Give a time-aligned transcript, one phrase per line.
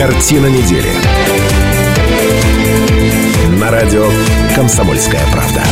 [0.00, 0.88] Картина недели.
[3.60, 4.08] На радио
[4.56, 5.62] «Комсомольская правда».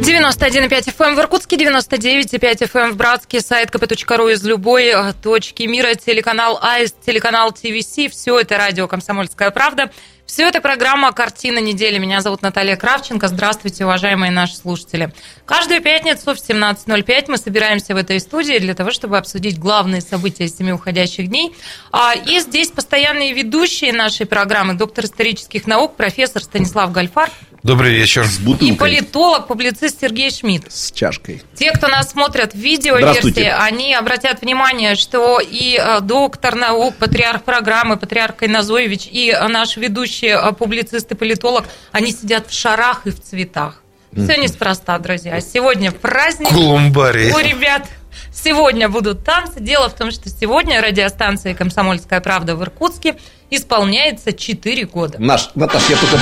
[0.00, 5.12] 91,5 FM эм в Иркутске, 99,5 FM эм в Братске, сайт kp.ru из любой э,
[5.20, 8.12] точки мира, телеканал АИС, телеканал ТВС.
[8.12, 9.90] Все это радио «Комсомольская правда».
[10.34, 11.96] Все это программа «Картина недели».
[11.96, 13.28] Меня зовут Наталья Кравченко.
[13.28, 15.12] Здравствуйте, уважаемые наши слушатели.
[15.46, 20.48] Каждую пятницу в 17.05 мы собираемся в этой студии для того, чтобы обсудить главные события
[20.48, 21.54] семи уходящих дней.
[21.92, 27.30] А, и здесь постоянные ведущие нашей программы, доктор исторических наук, профессор Станислав Гальфар.
[27.64, 28.24] Добрый вечер.
[28.26, 28.68] С бутылкой.
[28.68, 30.70] И политолог, публицист Сергей Шмидт.
[30.70, 31.42] С чашкой.
[31.54, 37.42] Те, кто нас смотрят в видеоверсии, они обратят внимание, что и э, доктор наук, патриарх
[37.42, 43.10] программы, патриарх Кайназоевич, и наш ведущий э, публицист и политолог, они сидят в шарах и
[43.10, 43.80] в цветах.
[44.12, 45.40] Все неспроста, друзья.
[45.40, 46.48] Сегодня праздник.
[46.48, 47.32] Колумбарий.
[47.32, 47.88] У ребят
[48.32, 49.60] Сегодня будут танцы.
[49.60, 53.16] Дело в том, что сегодня радиостанции «Комсомольская правда» в Иркутске
[53.50, 55.18] исполняется 4 года.
[55.20, 56.18] Наш, Наташ, я только...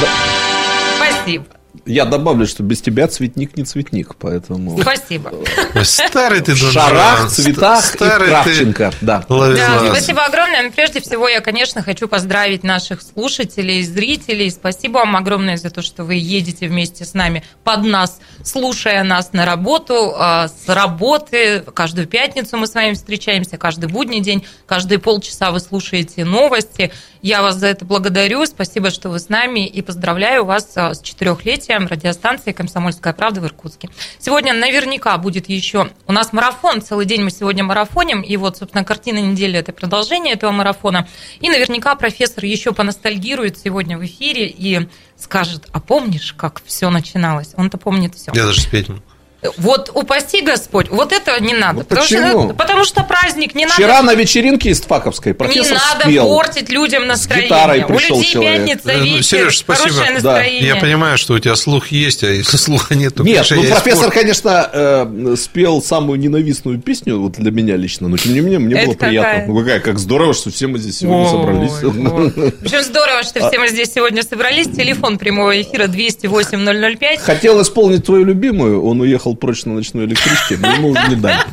[0.97, 1.47] Спасибо.
[1.87, 4.78] Я добавлю, что без тебя цветник не цветник, поэтому...
[4.81, 5.33] Спасибо.
[5.83, 8.92] Старый ты, В шарах, цветах Старый и Кравченко.
[9.01, 9.25] Да.
[9.28, 9.87] да.
[9.91, 10.70] Спасибо огромное.
[10.70, 14.50] Прежде всего, я, конечно, хочу поздравить наших слушателей, зрителей.
[14.50, 19.33] Спасибо вам огромное за то, что вы едете вместе с нами под нас, слушая нас
[19.33, 21.65] на работу, а, с работы.
[21.75, 26.93] Каждую пятницу мы с вами встречаемся, каждый будний день, каждые полчаса вы слушаете новости.
[27.23, 28.45] Я вас за это благодарю.
[28.47, 29.65] Спасибо, что вы с нами.
[29.65, 33.91] И поздравляю вас а, с четырехлетием радиостанции «Комсомольская правда» в Иркутске.
[34.19, 35.91] Сегодня наверняка будет еще...
[36.09, 36.83] У нас марафон.
[36.83, 38.23] Целый день мы сегодня марафоним.
[38.23, 41.06] И вот, собственно, картина недели– это продолжение этого марафона.
[41.41, 47.53] И наверняка профессор еще поностальгирует сегодня в эфире и скажет, а помнишь, как все начиналось?
[47.56, 48.33] Он-то помнит все.
[48.34, 48.89] Я даже спеть
[49.56, 51.78] вот упаси Господь, вот этого не надо.
[51.78, 52.44] Ну, потому, почему?
[52.44, 53.74] Что, потому что праздник не Вчера надо...
[53.74, 56.28] Вчера на вечеринке из Факовской профессор Не надо спел.
[56.28, 57.48] портить людям настроение.
[57.48, 58.66] С гитарой пришел У людей человек.
[58.66, 59.88] пятница, вечер, ну, Сереж, спасибо.
[59.88, 60.60] хорошее настроение.
[60.62, 60.66] Да.
[60.76, 64.08] Я понимаю, что у тебя слух есть, а если слуха нет, то Нет, ну профессор,
[64.08, 64.14] испорт...
[64.14, 68.76] конечно, э, спел самую ненавистную песню вот для меня лично, но тем не менее мне
[68.76, 69.08] Это было какая?
[69.10, 69.52] приятно.
[69.52, 72.52] Ну какая, как здорово, что все мы здесь сегодня Ой, собрались.
[72.60, 74.69] Причем здорово, что все мы здесь сегодня собрались.
[74.69, 77.20] Телефон прямого эфира 208 005.
[77.20, 81.44] Хотел исполнить твою любимую, он уехал прочь на ночной электричке, мы ему не дали.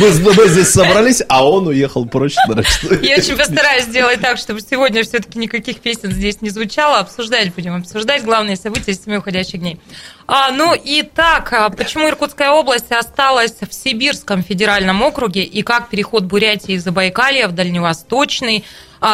[0.00, 3.02] Мы, мы здесь собрались, а он уехал прочь на ночную.
[3.02, 6.98] Я очень постараюсь сделать так, чтобы сегодня все-таки никаких песен здесь не звучало.
[6.98, 9.78] Обсуждать будем, обсуждать главные события семи уходящих дней.
[10.26, 15.88] А, ну и так, а почему Иркутская область осталась в Сибирском федеральном округе и как
[15.88, 18.64] переход Бурятии из Забайкалья в Дальневосточный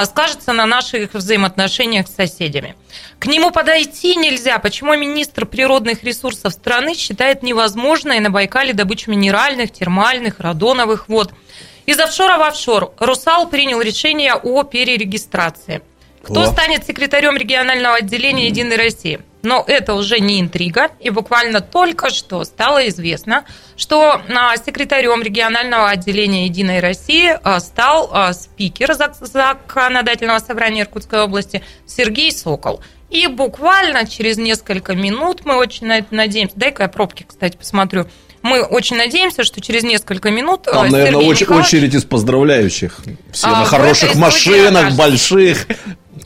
[0.07, 2.75] скажется на наших взаимоотношениях с соседями.
[3.19, 4.59] К нему подойти нельзя.
[4.59, 11.33] Почему министр природных ресурсов страны считает невозможной на Байкале добычу минеральных, термальных, радоновых вод?
[11.85, 15.83] Из офшора в офшор «Русал» принял решение о перерегистрации.
[16.23, 19.21] Кто станет секретарем регионального отделения «Единой России»?
[19.43, 23.45] Но это уже не интрига, и буквально только что стало известно,
[23.77, 31.63] что а, секретарем регионального отделения «Единой России» а, стал а, спикер законодательного собрания Иркутской области
[31.87, 32.81] Сергей Сокол.
[33.11, 38.07] И буквально через несколько минут, мы очень на это надеемся, дай-ка я пробки, кстати, посмотрю,
[38.43, 41.67] мы очень надеемся, что через несколько минут Там, Сергей наверное, Михайлович...
[41.67, 43.01] очередь из поздравляющих.
[43.33, 45.67] Все а, на хороших машинах, больших,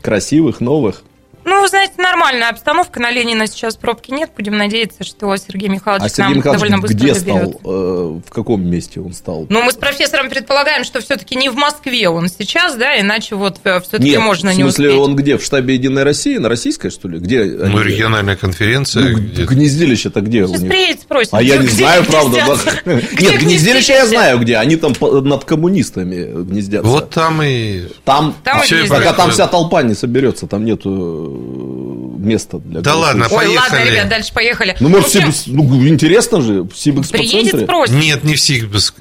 [0.01, 1.03] красивых, новых.
[1.47, 2.99] Ну, вы знаете, нормальная обстановка.
[2.99, 4.31] На Ленина сейчас пробки нет.
[4.35, 7.49] Будем надеяться, что Сергей Михайлович а Сергей Михайлович довольно быстро где доберет.
[7.51, 7.61] стал?
[7.63, 9.45] Э, в каком месте он стал?
[9.47, 13.61] Ну, мы с профессором предполагаем, что все-таки не в Москве он сейчас, да, иначе вот
[13.63, 14.73] э, все-таки можно не успеть.
[14.73, 15.37] в смысле, он где?
[15.37, 16.35] В штабе «Единой России»?
[16.35, 17.17] На российской, что ли?
[17.17, 17.45] Где?
[17.45, 19.11] Ну, региональная конференция.
[19.11, 20.69] Ну, где гнездилище-то где Сейчас у них?
[20.69, 21.33] приедет, спросит.
[21.33, 22.57] А я не знаю, правда.
[22.85, 24.57] Нет, гнездилище я знаю где.
[24.57, 26.89] Они там над коммунистами гнездятся.
[26.89, 27.83] Вот там и...
[28.03, 33.57] Там, пока там вся толпа не соберется, там нету место для Да ладно, Ой, поехали.
[33.57, 34.75] ладно, ребят, дальше поехали.
[34.79, 35.53] Ну, может, ну, Сиб...
[35.53, 37.41] ну интересно же, в Сибэкспоцентре.
[37.41, 37.95] Приедет, спросит.
[37.95, 38.93] Нет, не в Сибэкс...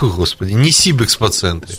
[0.00, 1.76] Господи, не Сибэкспоцентре.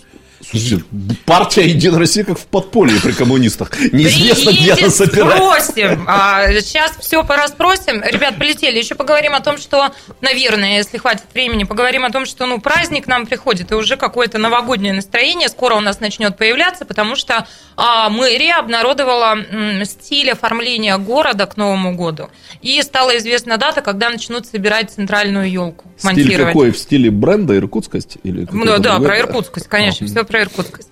[0.54, 0.86] Слушайте,
[1.26, 3.72] партия Единая Россия как в подполье при коммунистах.
[3.92, 5.64] Неизвестно, где она собирается.
[5.64, 6.06] спросим.
[6.08, 8.04] А, сейчас все пораспросим.
[8.04, 8.78] Ребят, полетели.
[8.78, 9.92] Еще поговорим о том, что,
[10.22, 14.38] наверное, если хватит времени, поговорим о том, что ну, праздник нам приходит, и уже какое-то
[14.38, 20.98] новогоднее настроение скоро у нас начнет появляться, потому что а, мэрия обнародовала м, стиль оформления
[20.98, 22.30] города к Новому году.
[22.62, 25.92] И стала известна дата, когда начнут собирать центральную елку.
[25.98, 26.72] Стиль какой?
[26.72, 28.18] В стиле бренда иркутскость?
[28.24, 30.10] Или ну, да, про иркутскость, конечно, а.
[30.10, 30.90] все про Иркутскость.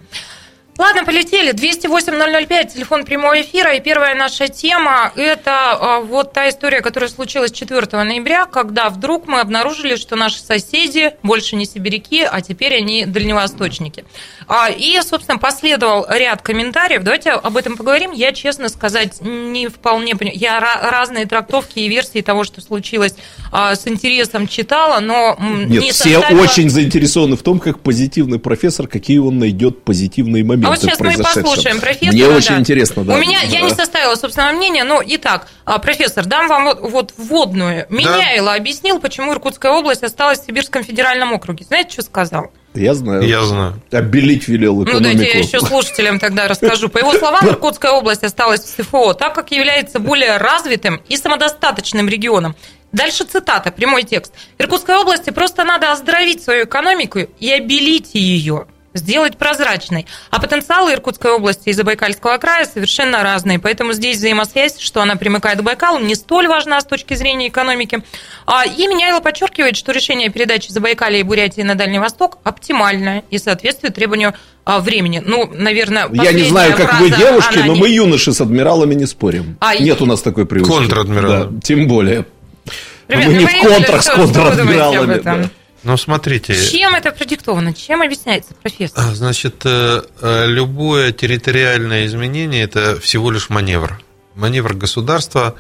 [0.81, 1.53] Ладно, полетели.
[1.53, 3.75] 208-005, телефон прямого эфира.
[3.75, 9.27] И первая наша тема– это а, вот та история, которая случилась 4 ноября, когда вдруг
[9.27, 14.05] мы обнаружили, что наши соседи больше не сибиряки, а теперь они дальневосточники.
[14.47, 17.03] А, и, собственно, последовал ряд комментариев.
[17.03, 18.11] Давайте об этом поговорим.
[18.11, 20.39] Я, честно сказать, не вполне понимаю.
[20.39, 23.13] Я разные трактовки и версии того, что случилось,
[23.51, 26.41] с интересом читала, но Нет, не все составила...
[26.41, 30.67] очень заинтересованы в том, как позитивный профессор, какие он найдет позитивные моменты.
[30.67, 32.13] А вот сейчас мы послушаем профессора.
[32.13, 32.35] Мне да.
[32.35, 33.15] очень интересно, да.
[33.15, 33.47] У меня, да.
[33.47, 37.85] я не составила собственного мнения, но итак, а, профессор, дам вам вот, вот вводную.
[37.89, 37.95] Да.
[37.95, 41.65] Меняйло объяснил, почему Иркутская область осталась в Сибирском федеральном округе.
[41.65, 42.51] Знаете, что сказал?
[42.73, 43.23] Я знаю.
[43.23, 43.81] Я знаю.
[43.91, 44.97] Обелить велел экономику.
[44.97, 46.87] Ну, дайте я еще слушателям тогда расскажу.
[46.87, 52.07] По его словам, Иркутская область осталась в СФО, так как является более развитым и самодостаточным
[52.07, 52.55] регионом.
[52.91, 54.33] Дальше цитата, прямой текст.
[54.57, 60.05] Иркутской области просто надо оздоровить свою экономику и обелить ее сделать прозрачной.
[60.29, 63.59] А потенциалы Иркутской области и Забайкальского края совершенно разные.
[63.59, 68.03] Поэтому здесь взаимосвязь, что она примыкает к Байкалу, не столь важна с точки зрения экономики.
[68.45, 73.37] А, и Меняйло подчеркивает, что решение передачи Забайкалья и Бурятии на Дальний Восток оптимальное и
[73.37, 74.33] соответствует требованию
[74.65, 75.21] а, времени.
[75.25, 77.79] Ну, наверное, Я не знаю, как вы девушки, но не...
[77.79, 79.57] мы юноши с адмиралами не спорим.
[79.59, 80.71] А, Нет у нас такой привычки.
[80.71, 81.45] Контр-адмирал.
[81.45, 82.25] Да, тем более.
[83.07, 85.19] Ребят, мы не в контрах с контр-адмиралами.
[85.19, 85.49] Да.
[85.83, 86.53] Ну, смотрите.
[86.53, 87.73] Чем это продиктовано?
[87.73, 89.03] Чем объясняется, профессор?
[89.03, 93.99] А, значит, э, э, любое территориальное изменение– это всего лишь маневр.
[94.35, 95.55] Маневр государства,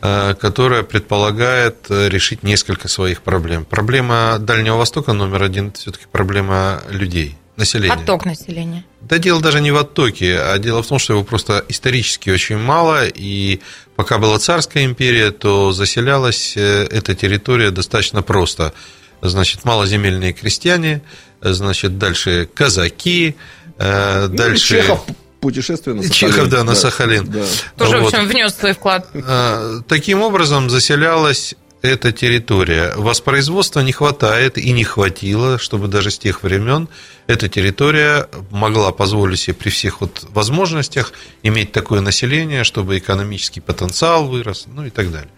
[0.00, 3.64] э, которое предполагает решить несколько своих проблем.
[3.64, 7.94] Проблема Дальнего Востока номер один– это все-таки проблема людей, населения.
[7.94, 8.84] Отток населения.
[9.00, 12.58] Да дело даже не в оттоке, а дело в том, что его просто исторически очень
[12.58, 13.60] мало, и
[13.96, 18.72] пока была царская империя, то заселялась эта территория достаточно просто–
[19.28, 21.02] значит, малоземельные крестьяне,
[21.40, 23.36] значит, дальше казаки,
[23.78, 24.82] э, ну, дальше...
[24.82, 25.04] Чехов
[25.40, 26.32] путешествие на Сахалин.
[26.32, 27.30] Чехов, да, на да, Сахалин.
[27.30, 27.44] Да.
[27.76, 28.12] Тоже, вот.
[28.12, 29.06] в общем, внес свой вклад.
[29.12, 31.54] Э, таким образом заселялась
[31.84, 32.94] эта территория.
[32.96, 36.88] Воспроизводства не хватает и не хватило, чтобы даже с тех времен
[37.26, 44.26] эта территория могла позволить себе при всех вот возможностях иметь такое население, чтобы экономический потенциал
[44.26, 45.30] вырос, ну и так далее.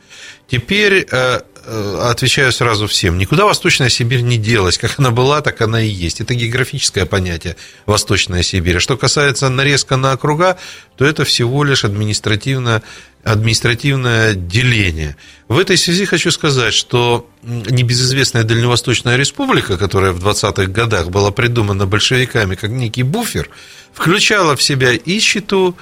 [0.47, 3.19] Теперь э, э, отвечаю сразу всем.
[3.19, 4.79] Никуда Восточная Сибирь не делась.
[4.79, 6.21] Как она была, так она и есть.
[6.21, 7.57] Это географическое понятие
[7.87, 8.77] Восточная Сибирь.
[8.77, 10.57] А что касается нарезка на округа,
[10.97, 12.83] то это всего лишь административно,
[13.26, 15.17] административное деление.
[15.49, 21.87] В этой связи хочу сказать, что небезызвестная Дальневосточная Республика, которая в 20-х годах была придумана
[21.87, 23.50] большевиками как некий буфер,
[23.93, 25.76] включала в себя и Читу,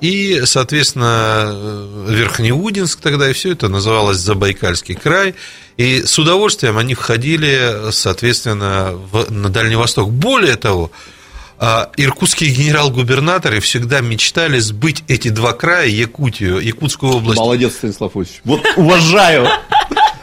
[0.00, 5.34] и, соответственно, Верхнеудинск тогда, и все это называлось Забайкальский край.
[5.76, 10.10] И с удовольствием они входили, соответственно, в, на Дальний Восток.
[10.10, 10.90] Более того,
[11.58, 17.38] иркутские генерал-губернаторы всегда мечтали сбыть эти два края, Якутию, Якутскую область.
[17.38, 18.40] Молодец, Станислав Ильич.
[18.44, 19.48] Вот уважаю.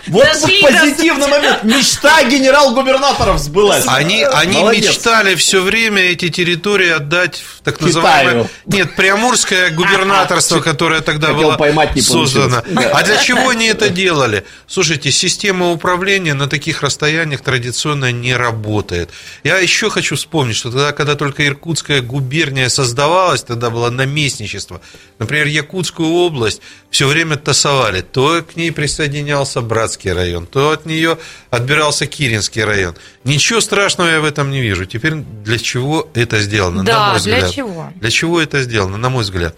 [0.08, 1.64] Вот позитивный момент.
[1.64, 3.86] Мечта генерал-губернаторов сбылась.
[3.88, 8.50] Они, они мечтали все время эти территории отдать в так называемое...
[8.66, 12.64] Нет, Приамурское губернаторство, которое тогда Хотел было поймать, не создано.
[12.92, 14.44] А для чего они это делали?
[14.68, 19.10] Слушайте, система управления на таких расстояниях традиционно не работает.
[19.44, 24.82] Я еще хочу вспомнить, что тогда, когда только Иркутская губерния создавалась, тогда было наместничество.
[25.20, 28.02] Например, Якутскую область все время тасовали.
[28.02, 29.62] То к ней присоединялся
[29.94, 31.20] Братский район, то от нее
[31.52, 32.96] отбирался Киринский район.
[33.24, 34.86] Ничего страшного я в этом не вижу.
[34.86, 36.84] Теперь для чего это сделано?
[36.84, 37.40] Да, на мой взгляд.
[37.42, 37.94] для чего?
[37.96, 39.56] Для чего это сделано, на мой взгляд?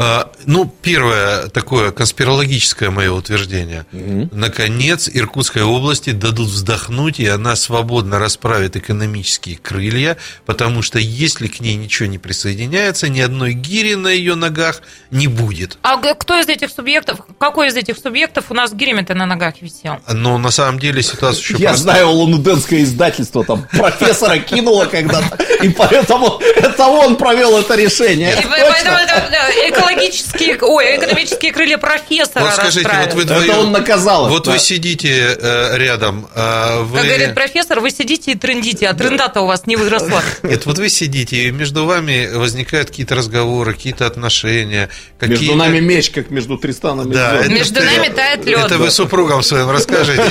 [0.00, 3.84] А, ну, первое такое конспирологическое мое утверждение.
[3.92, 4.28] Угу.
[4.30, 11.58] Наконец, Иркутской области дадут вздохнуть, и она свободно расправит экономические крылья, потому что если к
[11.58, 15.78] ней ничего не присоединяется, ни одной гири на ее ногах не будет.
[15.82, 19.98] А кто из этих субъектов, какой из этих субъектов у нас гирями-то на ногах висел?
[20.06, 25.70] Ну, на самом деле ситуация еще Я знаю, лондонское издательство там профессора кинуло когда-то, и
[25.70, 28.32] поэтому это он провел это решение.
[28.32, 33.72] И поэтому это экологические, ой, экономические крылья профессора Вот скажите, вот вы двоем, Это он
[33.72, 34.28] наказал.
[34.28, 34.52] Вот да.
[34.52, 36.28] вы сидите э, рядом.
[36.34, 36.98] Э, вы...
[36.98, 40.22] Как говорит профессор, вы сидите и трендите, а тренда-то у вас не выросла.
[40.42, 44.88] Нет, вот вы сидите, и между вами возникают какие-то разговоры, какие-то отношения.
[45.18, 48.66] Какие между нами меч, как между Тристаном и да, Между нами тает лед.
[48.66, 50.22] Это вы супругам своим расскажите.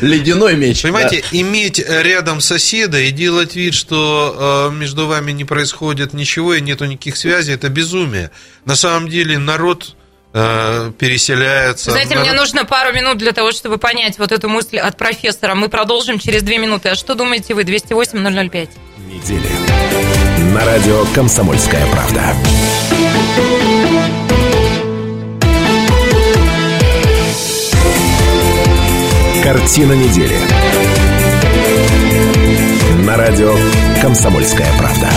[0.00, 0.82] Ледяной меч.
[0.82, 1.38] Понимаете, да.
[1.38, 6.84] иметь рядом соседа и делать вид, что э, между вами не происходит ничего и нету
[6.84, 8.30] никаких связей, это безумие.
[8.66, 9.94] На самом деле народ
[10.34, 11.92] э, переселяется.
[11.92, 15.54] Знаете, мне нужно пару минут для того, чтобы понять вот эту мысль от профессора.
[15.54, 16.88] Мы продолжим через две минуты.
[16.88, 17.62] А что думаете вы?
[17.62, 18.68] 208-005.
[19.08, 19.48] Недели
[20.52, 22.34] На радио «Комсомольская правда».
[29.44, 30.36] Картина недели.
[33.06, 33.54] На радио
[34.02, 35.08] «Комсомольская правда».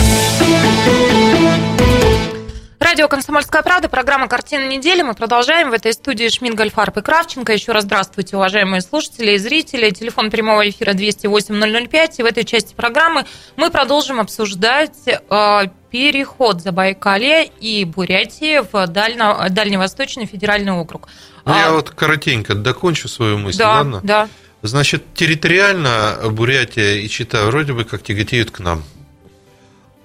[3.00, 5.04] Радио «Комсомольская правда», программа «Картина недели».
[5.04, 5.70] Мы продолжаем.
[5.70, 7.54] В этой студии Шмидт, Фарп и Кравченко.
[7.54, 9.90] Еще раз здравствуйте, уважаемые слушатели и зрители.
[9.92, 12.16] Телефон прямого эфира 208-005.
[12.18, 13.26] И в этой части программы
[13.56, 21.08] мы продолжим обсуждать э, переход Забайкалья и Бурятии в Дально, Дальневосточный федеральный округ.
[21.46, 21.58] Ну, а...
[21.58, 24.02] Я вот коротенько докончу свою мысль, да, ладно?
[24.04, 24.28] Да,
[24.62, 28.84] Значит, территориально Бурятия и Чита вроде бы как тяготеют к нам.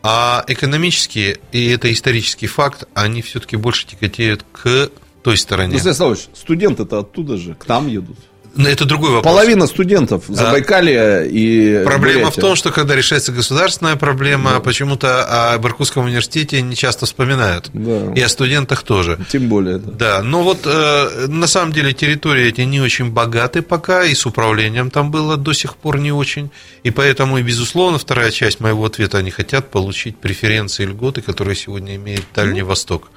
[0.07, 4.91] А экономически, и это исторический факт, они все-таки больше тяготеют к
[5.23, 5.81] той стороне.
[5.83, 8.19] Ну, Славович, студенты-то оттуда же, к нам едут.
[8.57, 9.33] Но это другой вопрос.
[9.33, 12.41] Половина студентов Забайкалья а, и Проблема Бурятия.
[12.41, 14.61] в том, что когда решается государственная проблема, да.
[14.61, 17.71] почему-то о Баркутском университете не часто вспоминают.
[17.73, 18.13] Да.
[18.15, 19.19] И о студентах тоже.
[19.29, 19.79] Тем более.
[19.79, 19.93] Да.
[19.93, 20.23] да.
[20.23, 24.91] Но вот э, на самом деле территории эти не очень богаты пока, и с управлением
[24.91, 26.51] там было до сих пор не очень.
[26.85, 31.57] И поэтому, и безусловно, вторая часть моего ответа, они хотят получить преференции и льготы, которые
[31.57, 32.69] сегодня имеет Дальний ну.
[32.69, 33.11] Восток.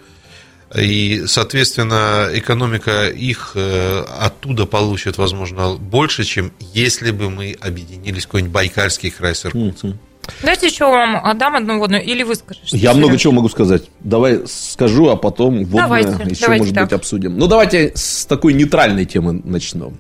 [0.76, 8.28] И, соответственно, экономика их э, оттуда получит, возможно, больше, чем если бы мы объединились в
[8.28, 9.98] какой-нибудь Байкальский край с Иркутском.
[10.44, 12.78] Дайте еще вам отдам одну водную, или вы скажете?
[12.78, 13.84] Я много чего могу сказать.
[14.02, 16.84] Давай скажу, а потом водное давайте, еще, давайте может так.
[16.86, 17.38] быть, обсудим.
[17.38, 19.98] Ну, давайте с такой нейтральной темы начнем.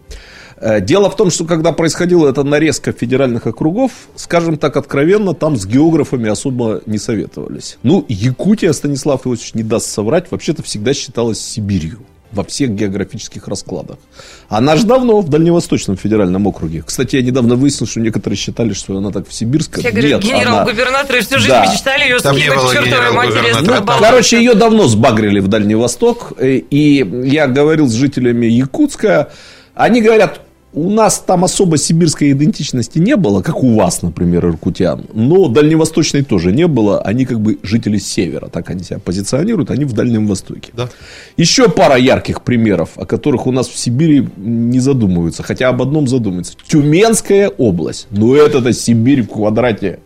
[0.59, 5.55] Э, дело в том, что когда происходила эта нарезка федеральных округов, скажем так откровенно, там
[5.55, 7.77] с географами особо не советовались.
[7.83, 11.99] Ну, Якутия, Станислав Иосифович не даст соврать, вообще-то всегда считалась Сибирью
[12.31, 13.97] во всех географических раскладах.
[14.49, 16.83] Она же давно в Дальневосточном федеральном округе.
[16.85, 19.81] Кстати, я недавно выяснил, что некоторые считали, что она так в Сибирском.
[19.81, 21.71] Все говорят, генерал-губернатор, всю жизнь да.
[21.71, 23.55] мечтали ее Там скинуть к чертовой матери.
[23.61, 26.33] Ну, короче, ее давно сбагрили в Дальний Восток.
[26.37, 29.31] Э, и я говорил с жителями Якутска.
[29.73, 30.41] Они говорят,
[30.77, 35.05] у нас там особо сибирской идентичности не было, как у вас, например, иркутян.
[35.13, 37.01] Но дальневосточной тоже не было.
[37.01, 40.71] Они как бы жители севера, так они себя позиционируют, они в Дальнем Востоке.
[40.75, 40.89] Да.
[41.35, 45.41] Еще пара ярких примеров, о которых у нас в Сибири не задумываются.
[45.41, 46.53] Хотя об одном задумываются.
[46.67, 48.07] Тюменская область.
[48.11, 49.99] Ну, это-то Сибирь в квадрате.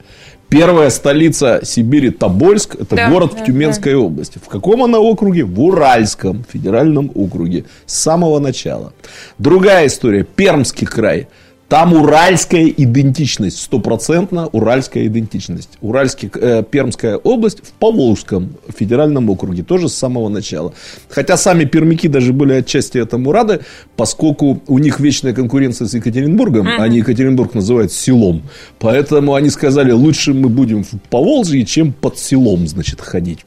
[0.52, 4.00] Первая столица Сибири Тобольск, это да, город да, в Тюменской да.
[4.00, 4.38] области.
[4.38, 5.46] В каком она округе?
[5.46, 7.64] В Уральском федеральном округе.
[7.86, 8.92] С самого начала.
[9.38, 10.26] Другая история.
[10.26, 11.30] Пермский край.
[11.72, 15.70] Там уральская идентичность, стопроцентно уральская идентичность.
[15.80, 20.74] Уральский, э, Пермская область в Поволжском федеральном округе, тоже с самого начала.
[21.08, 23.62] Хотя сами пермяки даже были отчасти этому рады,
[23.96, 26.78] поскольку у них вечная конкуренция с Екатеринбургом, mm-hmm.
[26.78, 28.42] они Екатеринбург называют селом.
[28.78, 33.46] Поэтому они сказали, лучше мы будем в Поволжье, чем под селом, значит, ходить.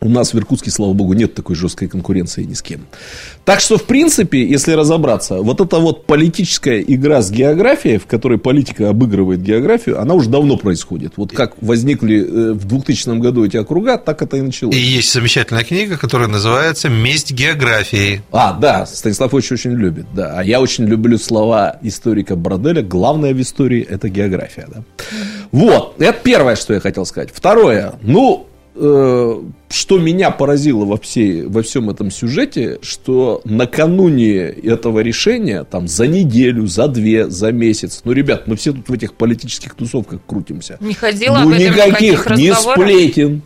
[0.00, 2.86] У нас в Иркутске, слава богу, нет такой жесткой конкуренции ни с кем.
[3.44, 8.38] Так что, в принципе, если разобраться, вот эта вот политическая игра с географией, в которой
[8.38, 11.14] политика обыгрывает географию, она уже давно происходит.
[11.16, 14.74] Вот как возникли э, в 2000 году эти округа, так это и началось.
[14.74, 18.22] И есть замечательная книга, которая называется «Месть географии».
[18.32, 20.34] А, да, Станислав очень очень любит, да.
[20.38, 22.82] А я очень люблю слова историка Броделя.
[22.82, 24.82] Главное в истории– это география, да.
[25.52, 27.30] Вот, это первое, что я хотел сказать.
[27.32, 28.46] Второе, ну,
[28.76, 36.06] что меня поразило во, всей, во всем этом сюжете, что накануне этого решения, там, за
[36.06, 40.76] неделю, за две, за месяц, ну, ребят, мы все тут в этих политических тусовках крутимся.
[40.80, 43.42] Не ходила ну, никаких ни сплетен,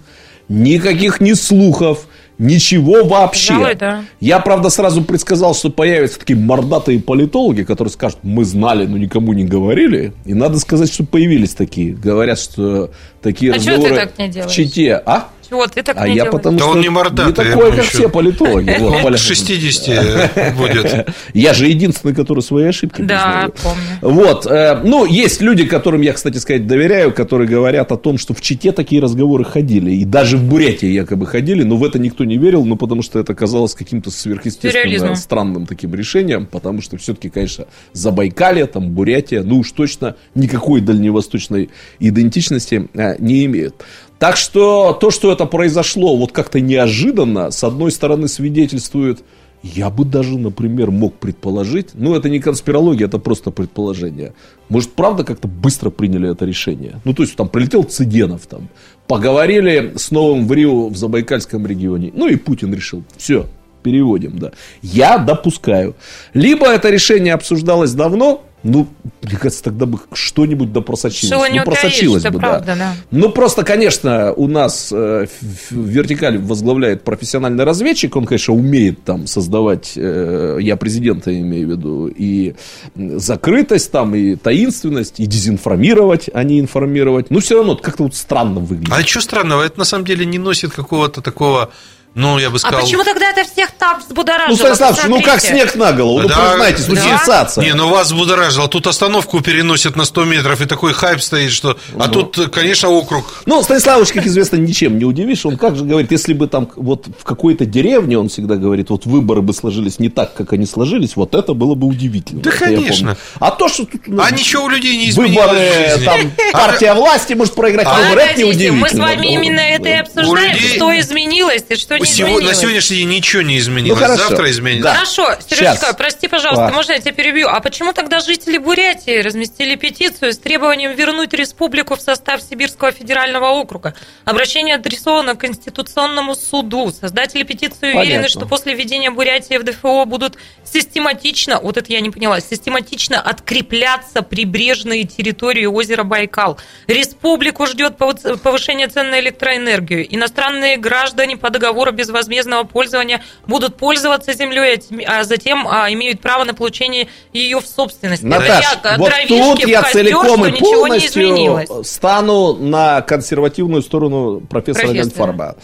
[0.49, 2.09] никаких ни слухов,
[2.41, 3.53] Ничего вообще.
[3.53, 4.05] Пожалуй, да.
[4.19, 9.35] Я, правда, сразу предсказал, что появятся такие мордатые политологи, которые скажут, мы знали, но никому
[9.35, 10.15] не говорили.
[10.25, 11.93] И надо сказать, что появились такие.
[11.93, 14.95] Говорят, что такие а разговоры так в Чите.
[15.05, 15.29] А?
[15.75, 17.27] Ты так а не я потому да что он не мордатый.
[17.27, 17.99] Не такой, как еще...
[17.99, 18.77] все политологи.
[18.79, 21.09] Вот, Он к 60 будет.
[21.35, 23.83] Я же единственный, который свои ошибки Да, помню.
[24.01, 24.47] Вот.
[24.47, 28.41] Э, ну, есть люди, которым я, кстати сказать, доверяю, которые говорят о том, что в
[28.41, 29.91] Чите такие разговоры ходили.
[29.93, 33.19] И даже в Бурятии якобы ходили, но в это никто не верил, ну, потому что
[33.19, 39.59] это казалось каким-то сверхъестественно странным таким решением, потому что все-таки, конечно, Забайкалье, там, Бурятия, ну
[39.59, 43.75] уж точно никакой дальневосточной идентичности э, не имеют.
[44.21, 49.25] Так что то, что это произошло вот как-то неожиданно, с одной стороны свидетельствует,
[49.63, 54.35] я бы даже, например, мог предположить, ну это не конспирология, это просто предположение.
[54.69, 57.01] Может, правда как-то быстро приняли это решение?
[57.05, 58.69] Ну, то есть там прилетел Цыденов, там,
[59.07, 63.47] поговорили с новым в Рио в Забайкальском регионе, ну и Путин решил, все,
[63.83, 64.53] переводим, да.
[64.83, 65.97] Я допускаю.
[66.35, 68.87] Либо это решение обсуждалось давно, ну,
[69.23, 71.51] Мне кажется, тогда бы что-нибудь да просочилось.
[71.51, 72.77] Не ну, просочилось это бы, правда, да.
[72.77, 72.95] да.
[73.11, 75.27] Ну, просто, конечно, у нас э,
[75.71, 78.15] вертикаль возглавляет профессиональный разведчик.
[78.17, 82.55] Он, конечно, умеет там создавать, э, я президента имею в виду, и
[82.97, 87.31] закрытость там, и таинственность, и дезинформировать, а не информировать.
[87.31, 88.93] Но все равно как-то вот странно выглядит.
[88.93, 89.63] А что странного?
[89.63, 91.71] Это на самом деле не носит какого-то такого,
[92.15, 92.81] ну, я бы А сказал...
[92.81, 94.49] почему тогда это всех так взбудоражило?
[94.51, 96.21] Ну, Станислав, ну как снег на голову?
[96.23, 97.03] Ну, Да, признайтесь, ну да.
[97.03, 97.65] сенсация.
[97.65, 98.69] Не, ну вас взбудоражило.
[98.69, 101.77] Тут остановку переносят на 100 метров, и такой хайп стоит, что...
[101.99, 103.43] А тут, конечно, округ.
[103.47, 105.47] Ну, Станиславович, как известно, ничем не удивишь.
[105.47, 109.07] Он как же говорит, если бы там вот в какой-то деревне, он всегда говорит, вот
[109.07, 112.43] выборы бы сложились не так, как они сложились, вот это было бы удивительно.
[112.43, 113.17] Да, конечно.
[113.39, 116.05] А то, что тут у нас А ничего у людей не изменилось выборы, в жизни.
[116.05, 116.21] там,
[116.53, 118.81] партия власти может проиграть А выборы, это не удивительно.
[118.81, 120.01] мы с вами именно это и да.
[120.01, 123.99] обсуждаем, людей- что изменилось и что не Сего- на сегодняшний день ничего не изменилось.
[124.01, 124.29] Ну, хорошо.
[124.29, 124.85] Завтра изменится.
[124.91, 124.95] Да.
[124.95, 125.37] Хорошо.
[125.49, 126.71] Сережечка, прости, пожалуйста, А.
[126.71, 127.49] можно я тебя перебью?
[127.49, 133.47] А почему тогда жители Бурятии разместили петицию с требованием вернуть республику в состав Сибирского федерального
[133.51, 133.95] округа?
[134.25, 136.91] Обращение адресовано Конституционному суду.
[136.93, 138.29] Создатели петиции уверены, Понятно.
[138.29, 144.23] что после введения Бурятии в ДФО будут систематично, вот это я не поняла, систематично открепляться
[144.23, 146.59] прибрежные территории озера Байкал.
[146.87, 150.07] Республику ждет повы- повышение цен на электроэнергию.
[150.15, 156.45] Иностранные граждане по договору безвозмездного пользования будут пользоваться землей, а а затем а, имеют право
[156.45, 158.23] на получение ее в собственность.
[158.23, 164.93] Это Наташ, я, вот тут я костер, целиком и полностью стану на консервативную сторону профессора.
[164.93, 165.57] Гальфарба.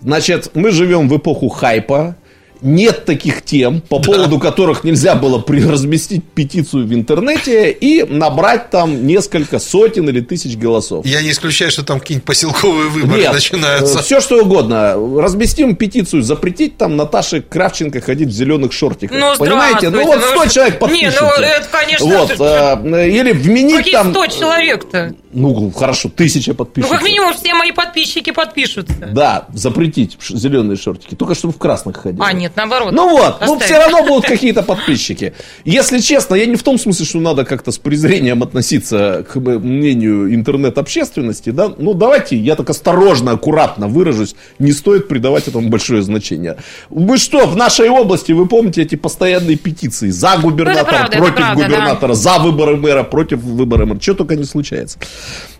[0.00, 2.16] Значит, мы живем в эпоху хайпа.
[2.62, 9.06] Нет таких тем, по поводу которых нельзя было разместить петицию в интернете и набрать там
[9.06, 11.04] несколько сотен или тысяч голосов.
[11.04, 14.02] Я не исключаю, что там какие-нибудь поселковые выборы начинаются.
[14.02, 14.94] все что угодно.
[15.20, 19.18] Разместим петицию, запретить там Наташе Кравченко ходить в зеленых шортиках.
[19.18, 19.90] Ну, Понимаете?
[19.90, 21.22] Ну вот ну, 100 человек не, подпишется.
[21.22, 24.10] ну, это, конечно, Вот, э, или вменить Какие там...
[24.10, 25.14] 100 человек-то?
[25.32, 26.94] Ну, хорошо, тысяча Ну, подпишется.
[26.94, 28.94] как минимум, все мои подписчики подпишутся.
[29.12, 31.14] Да, запретить зеленые шортики.
[31.14, 32.22] Только чтобы в красных ходили.
[32.22, 32.92] А, нет, наоборот.
[32.92, 35.34] Ну вот, ну все равно будут какие-то подписчики.
[35.64, 40.34] Если честно, я не в том смысле, что надо как-то с презрением относиться к мнению
[40.34, 46.56] интернет-общественности, да, ну давайте я так осторожно, аккуратно выражусь, не стоит придавать этому большое значение.
[46.90, 51.36] Вы что, в нашей области, вы помните эти постоянные петиции за губернатора, Ну, правда, против
[51.36, 54.98] правда, губернатора, за выборы мэра, против выбора мэра, что только не случается.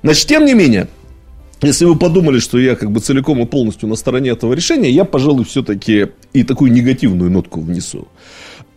[0.02, 0.88] Значит, тем не менее,
[1.62, 5.04] если вы подумали, что я как бы целиком и полностью на стороне этого решения, я,
[5.04, 8.08] пожалуй, все-таки и такую негативную нотку внесу.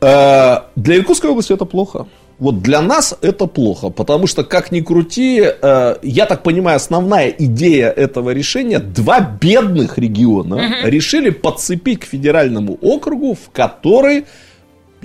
[0.02, 2.06] Э, Для Иркутской области это плохо.
[2.38, 7.30] Вот для нас это плохо, потому что, как ни крути, э, я так понимаю, основная
[7.30, 14.26] идея этого решения, два бедных региона решили подцепить к федеральному округу, в который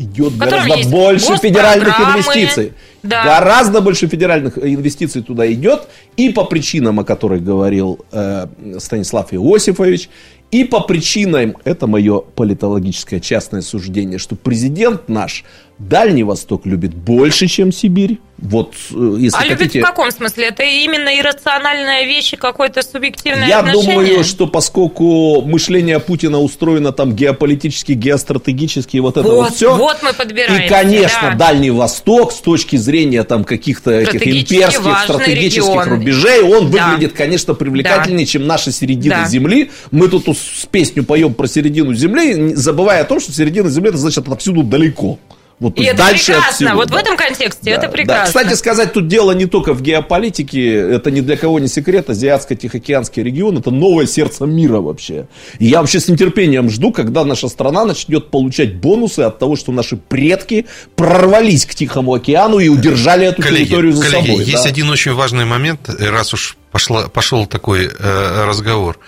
[0.01, 2.73] идет гораздо больше федеральных инвестиций.
[3.03, 3.25] да.
[3.25, 5.89] Гораздо больше федеральных инвестиций туда идет.
[6.17, 8.47] И по причинам, о которых говорил э,
[8.79, 10.09] Станислав Иосифович,
[10.51, 15.45] и по причинам, это мое политологическое частное суждение, что президент наш
[15.79, 18.19] Дальний Восток любит больше, чем Сибирь.
[18.43, 19.81] Вот, э, если А любит хотите...
[19.81, 20.47] в каком смысле?
[20.47, 23.95] Это именно иррациональная вещь и какое-то субъективное Я отношение?
[23.97, 29.75] думаю, что поскольку мышление Путина устроено там геополитически, геостратегически, вот это вот, Вот, все.
[29.77, 31.37] вот мы подбираемся, И, конечно, да.
[31.51, 35.89] Дальний Восток с точки зрения там каких-то этих имперских, стратегических регион.
[35.89, 36.89] рубежей, он Да.
[36.89, 39.29] выглядит, конечно, привлекательнее, чем наша середина Да.
[39.29, 39.71] Земли.
[39.91, 43.99] Мы тут с песню поем про середину Земли, забывая о том, что середина Земли, это
[43.99, 45.19] значит отовсюду далеко.
[45.61, 46.67] Вот, И это дальше от прекрасно.
[46.67, 47.01] всего, вот в да.
[47.01, 47.89] этом контексте Да, это да.
[47.89, 48.27] прекрасно.
[48.27, 53.23] Кстати сказать, тут дело не только в геополитике, это ни для кого не секрет, Азиатско-Тихоокеанский
[53.23, 55.27] регион, это новое сердце мира вообще.
[55.59, 59.71] И я вообще с нетерпением жду, когда наша страна начнет получать бонусы от того, что
[59.71, 64.45] наши предки прорвались к Тихому океану и удержали эту территорию за коллеги, собой.
[64.45, 64.69] есть да.
[64.71, 68.99] один очень важный момент, раз уж пошла, пошел такой э, разговор.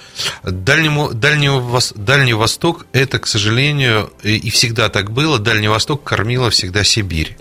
[0.42, 6.50] Дальнему, Дальний, Вос- Дальний Восток, это, к сожалению, и всегда так было, Дальний Восток кормила
[6.50, 7.36] всегда Сибирь.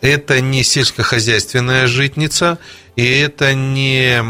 [0.00, 2.58] Это не сельскохозяйственная житница,
[2.96, 4.22] и это не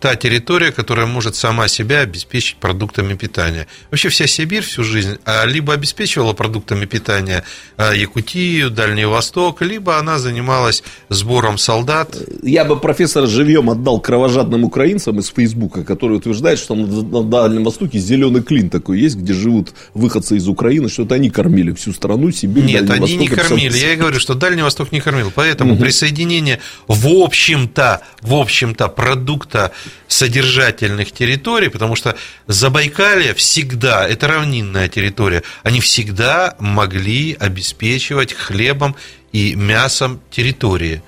[0.00, 3.66] та территория, которая может сама себя обеспечить продуктами питания.
[3.90, 7.44] Вообще вся Сибирь всю жизнь а, либо обеспечивала продуктами питания
[7.76, 12.16] а, Якутию, Дальний Восток, либо она занималась сбором солдат.
[12.42, 17.98] Я бы профессора живьем отдал кровожадным украинцам из Фейсбука, которые утверждают, что на, Дальнем Востоке
[17.98, 22.30] зеленый клин такой есть, где живут выходцы из Украины, что это они кормили всю страну,
[22.30, 23.66] Сибирь, Нет, Дальний они не Восток, кормили.
[23.68, 23.88] абсолютно.
[23.88, 25.30] Я и говорю, что Дальний Восток не кормил.
[25.34, 27.89] Поэтому присоединение, в общем-то,
[28.20, 29.72] в общем-то, продукта
[30.08, 38.96] содержательных территорий, потому что Забайкалье всегда, это равнинная территория, они всегда могли обеспечивать хлебом
[39.32, 41.02] и мясом территории.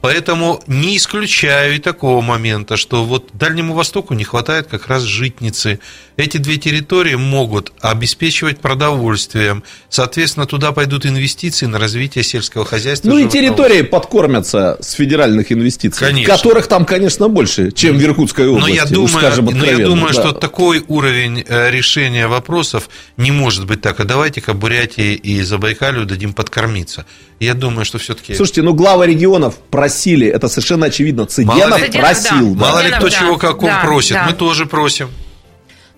[0.00, 5.80] Поэтому не исключаю и такого момента, что вот Дальнему Востоку не хватает как раз житницы.
[6.16, 9.64] Эти две территории могут обеспечивать продовольствием.
[9.88, 13.08] Соответственно, туда пойдут инвестиции на развитие сельского хозяйства.
[13.08, 16.34] Ну и территории подкормятся с федеральных инвестиций, Конечно.
[16.34, 18.68] которых там, конечно, больше, чем в Иркутской области.
[18.68, 20.20] Но я думаю, скажем но я думаю да.
[20.20, 23.98] что такой уровень э, решения вопросов не может быть так.
[24.00, 27.04] А давайте-ка Бурятии и Забайкалью дадим подкормиться.
[27.40, 28.34] Я думаю, что все-таки...
[28.34, 29.56] Слушайте, ну главы регионов
[29.88, 32.54] просили, это совершенно очевидно, Цыгенов Мало ли- просил.
[32.54, 32.60] да.
[32.60, 32.66] да.
[32.66, 34.12] Мало ли кто Да, чего как он да, просит.
[34.14, 34.24] да.
[34.26, 35.10] Мы тоже просим.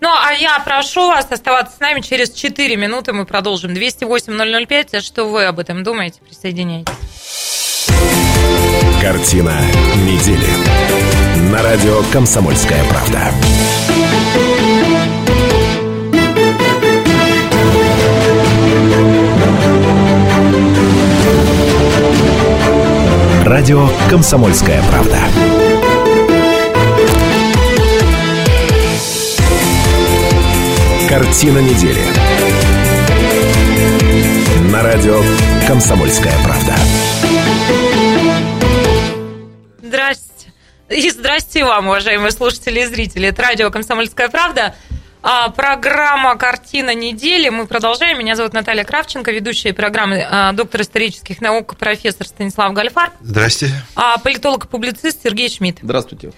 [0.00, 2.00] Ну, а я прошу вас оставаться с нами.
[2.00, 3.72] Через 4 минуты мы продолжим.
[3.72, 4.94] 208-005.
[4.94, 6.20] А Что вы об этом думаете?
[6.26, 6.94] Присоединяйтесь.
[9.02, 9.60] Картина
[9.96, 11.50] недели.
[11.50, 13.32] На радио «Комсомольская правда».
[23.50, 25.18] Радио «Комсомольская правда».
[31.08, 32.00] Картина недели.
[34.70, 35.20] На радио
[35.66, 36.76] «Комсомольская правда».
[39.82, 40.52] Здрасте.
[40.88, 43.30] И здрасте вам, уважаемые слушатели и зрители.
[43.30, 44.76] Это радио «Комсомольская правда».
[45.22, 47.50] А, программа «Картина недели».
[47.50, 48.18] Мы продолжаем.
[48.18, 53.68] Меня зовут Наталья Кравченко, ведущая программы а, доктор исторических наук, профессор Станислав Гальфар, Здрасте.
[53.94, 55.80] а, политолог и публицист Сергей Шмидт.
[55.82, 56.32] Здравствуйте.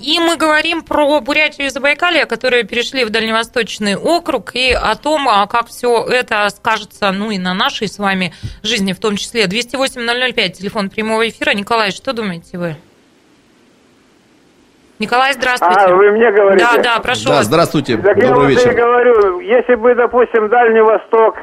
[0.00, 5.26] И мы говорим про Бурятию и Забайкалье, которые перешли в Дальневосточный округ, и о том,
[5.48, 9.44] как все это скажется, ну и на нашей с вами жизни в том числе.
[9.44, 11.52] 208-005, телефон прямого эфира.
[11.52, 12.76] Николай, что думаете вы?
[15.00, 15.76] Николай, здравствуйте.
[15.80, 16.62] А, вы мне говорите?
[16.76, 17.46] Да, да, прошу Да, вас.
[17.46, 18.74] здравствуйте, Так я добрый вот и вечер.
[18.74, 21.36] говорю, если бы, допустим, Дальний Восток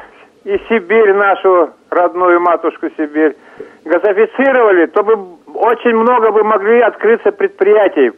[0.44, 3.34] и Сибирь, нашу родную матушку Сибирь,
[3.84, 5.18] газифицировали, то бы
[5.54, 8.12] очень много бы могли открыться предприятий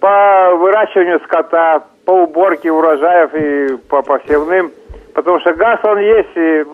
[0.00, 4.72] по выращиванию скота, по уборке урожаев и по посевным.
[5.14, 6.64] Потому что газ он есть, и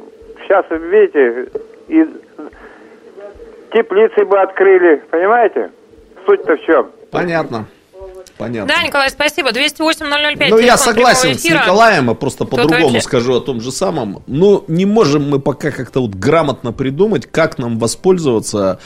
[0.45, 1.49] сейчас, видите,
[1.89, 2.07] и
[3.73, 5.71] теплицы бы открыли, понимаете?
[6.27, 6.91] Суть-то в чем?
[7.11, 7.67] Понятно.
[8.39, 8.75] Понятно.
[8.75, 9.51] Да, Николай, спасибо.
[9.51, 11.45] 208-005, Ну, я согласен с.
[11.45, 14.23] Николаем, а просто по-другому скажу о том же самом.
[14.27, 18.79] Ну, не можем мы пока как-то вот грамотно придумать, как нам воспользоваться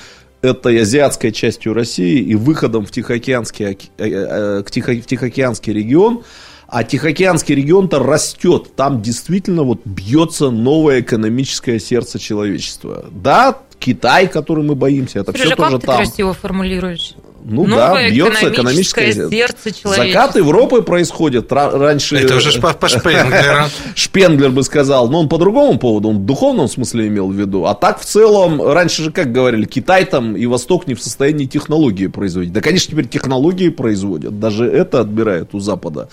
[0.43, 4.71] этой азиатской частью России и выходом в Тихоокеанский, оке- э, э, в
[5.07, 6.23] Тихоокеанский регион.
[6.69, 8.77] А Тихоокеанский регион-то растет.
[8.77, 13.07] Там действительно вот бьется новое экономическое сердце человечества.
[13.11, 15.97] Да, Китай, который мы боимся, это Сережа, все тоже как ты там.
[15.97, 17.15] красиво формулируешь?
[17.45, 20.37] Ну Новое да, бьется экономическое экономическое сердце Закат.
[20.37, 21.51] Европы происходит.
[21.51, 23.65] Ра- раньше Это уже по, по Шпенглеру.
[23.95, 27.65] Шпенглер бы сказал, но он по другому поводу, он в духовном смысле имел в виду.
[27.65, 31.47] А так в целом, раньше же как говорили, Китай там и Восток не в состоянии
[31.47, 32.53] технологии производить.
[32.53, 36.09] Да, конечно, теперь технологии производят, даже это отбирают у Запада.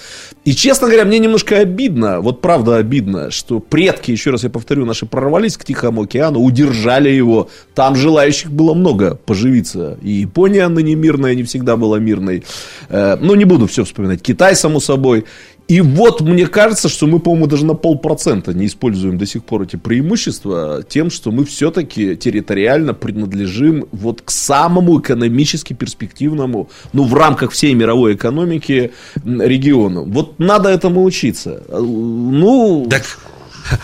[0.45, 4.85] И, честно говоря, мне немножко обидно, вот правда обидно, что предки, еще раз я повторю,
[4.85, 7.49] наши прорвались к Тихому океану, удержали его.
[7.73, 9.97] Там желающих было много поживиться.
[10.01, 12.43] И Япония ныне мирная не всегда была мирной.
[12.89, 14.21] Э, Ну, не буду все вспоминать.
[14.21, 15.23] Китай, само собой.
[15.71, 19.63] И вот мне кажется, что мы, по-моему, даже на полпроцента не используем до сих пор
[19.63, 27.13] эти преимущества тем, что мы все-таки территориально принадлежим вот к самому экономически перспективному, ну, в
[27.13, 28.91] рамках всей мировой экономики
[29.25, 30.06] региону.
[30.06, 31.63] Вот надо этому учиться.
[31.67, 33.03] Э, Ну, Так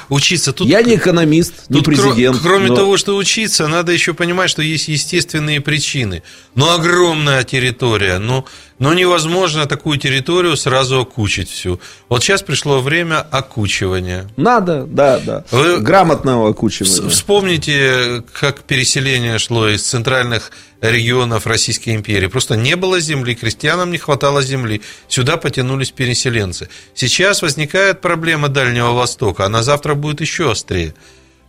[0.10, 0.68] учиться тут...
[0.68, 2.40] я не экономист, не Тут, кро- президент.
[2.42, 6.24] кроме но- того, что учиться, надо еще понимать, что есть естественные причины.
[6.56, 8.20] Ну, огромная территория.
[8.20, 8.46] Ну,
[8.80, 11.80] ну, невозможно такую территорию сразу окучить всю.
[12.10, 14.28] Вот сейчас пришло время окучивания.
[14.38, 15.46] Надо, да, да.
[15.52, 17.10] Вы- Грамотного окучивания.
[17.10, 22.28] Вспомните, как переселение шло из центральных регионов Российской империи.
[22.28, 24.82] Просто не было земли, крестьянам не хватало земли.
[25.08, 26.70] Сюда потянулись переселенцы.
[26.94, 29.46] Сейчас возникает проблема Дальнего Востока.
[29.46, 30.94] Она завтра будет еще острее.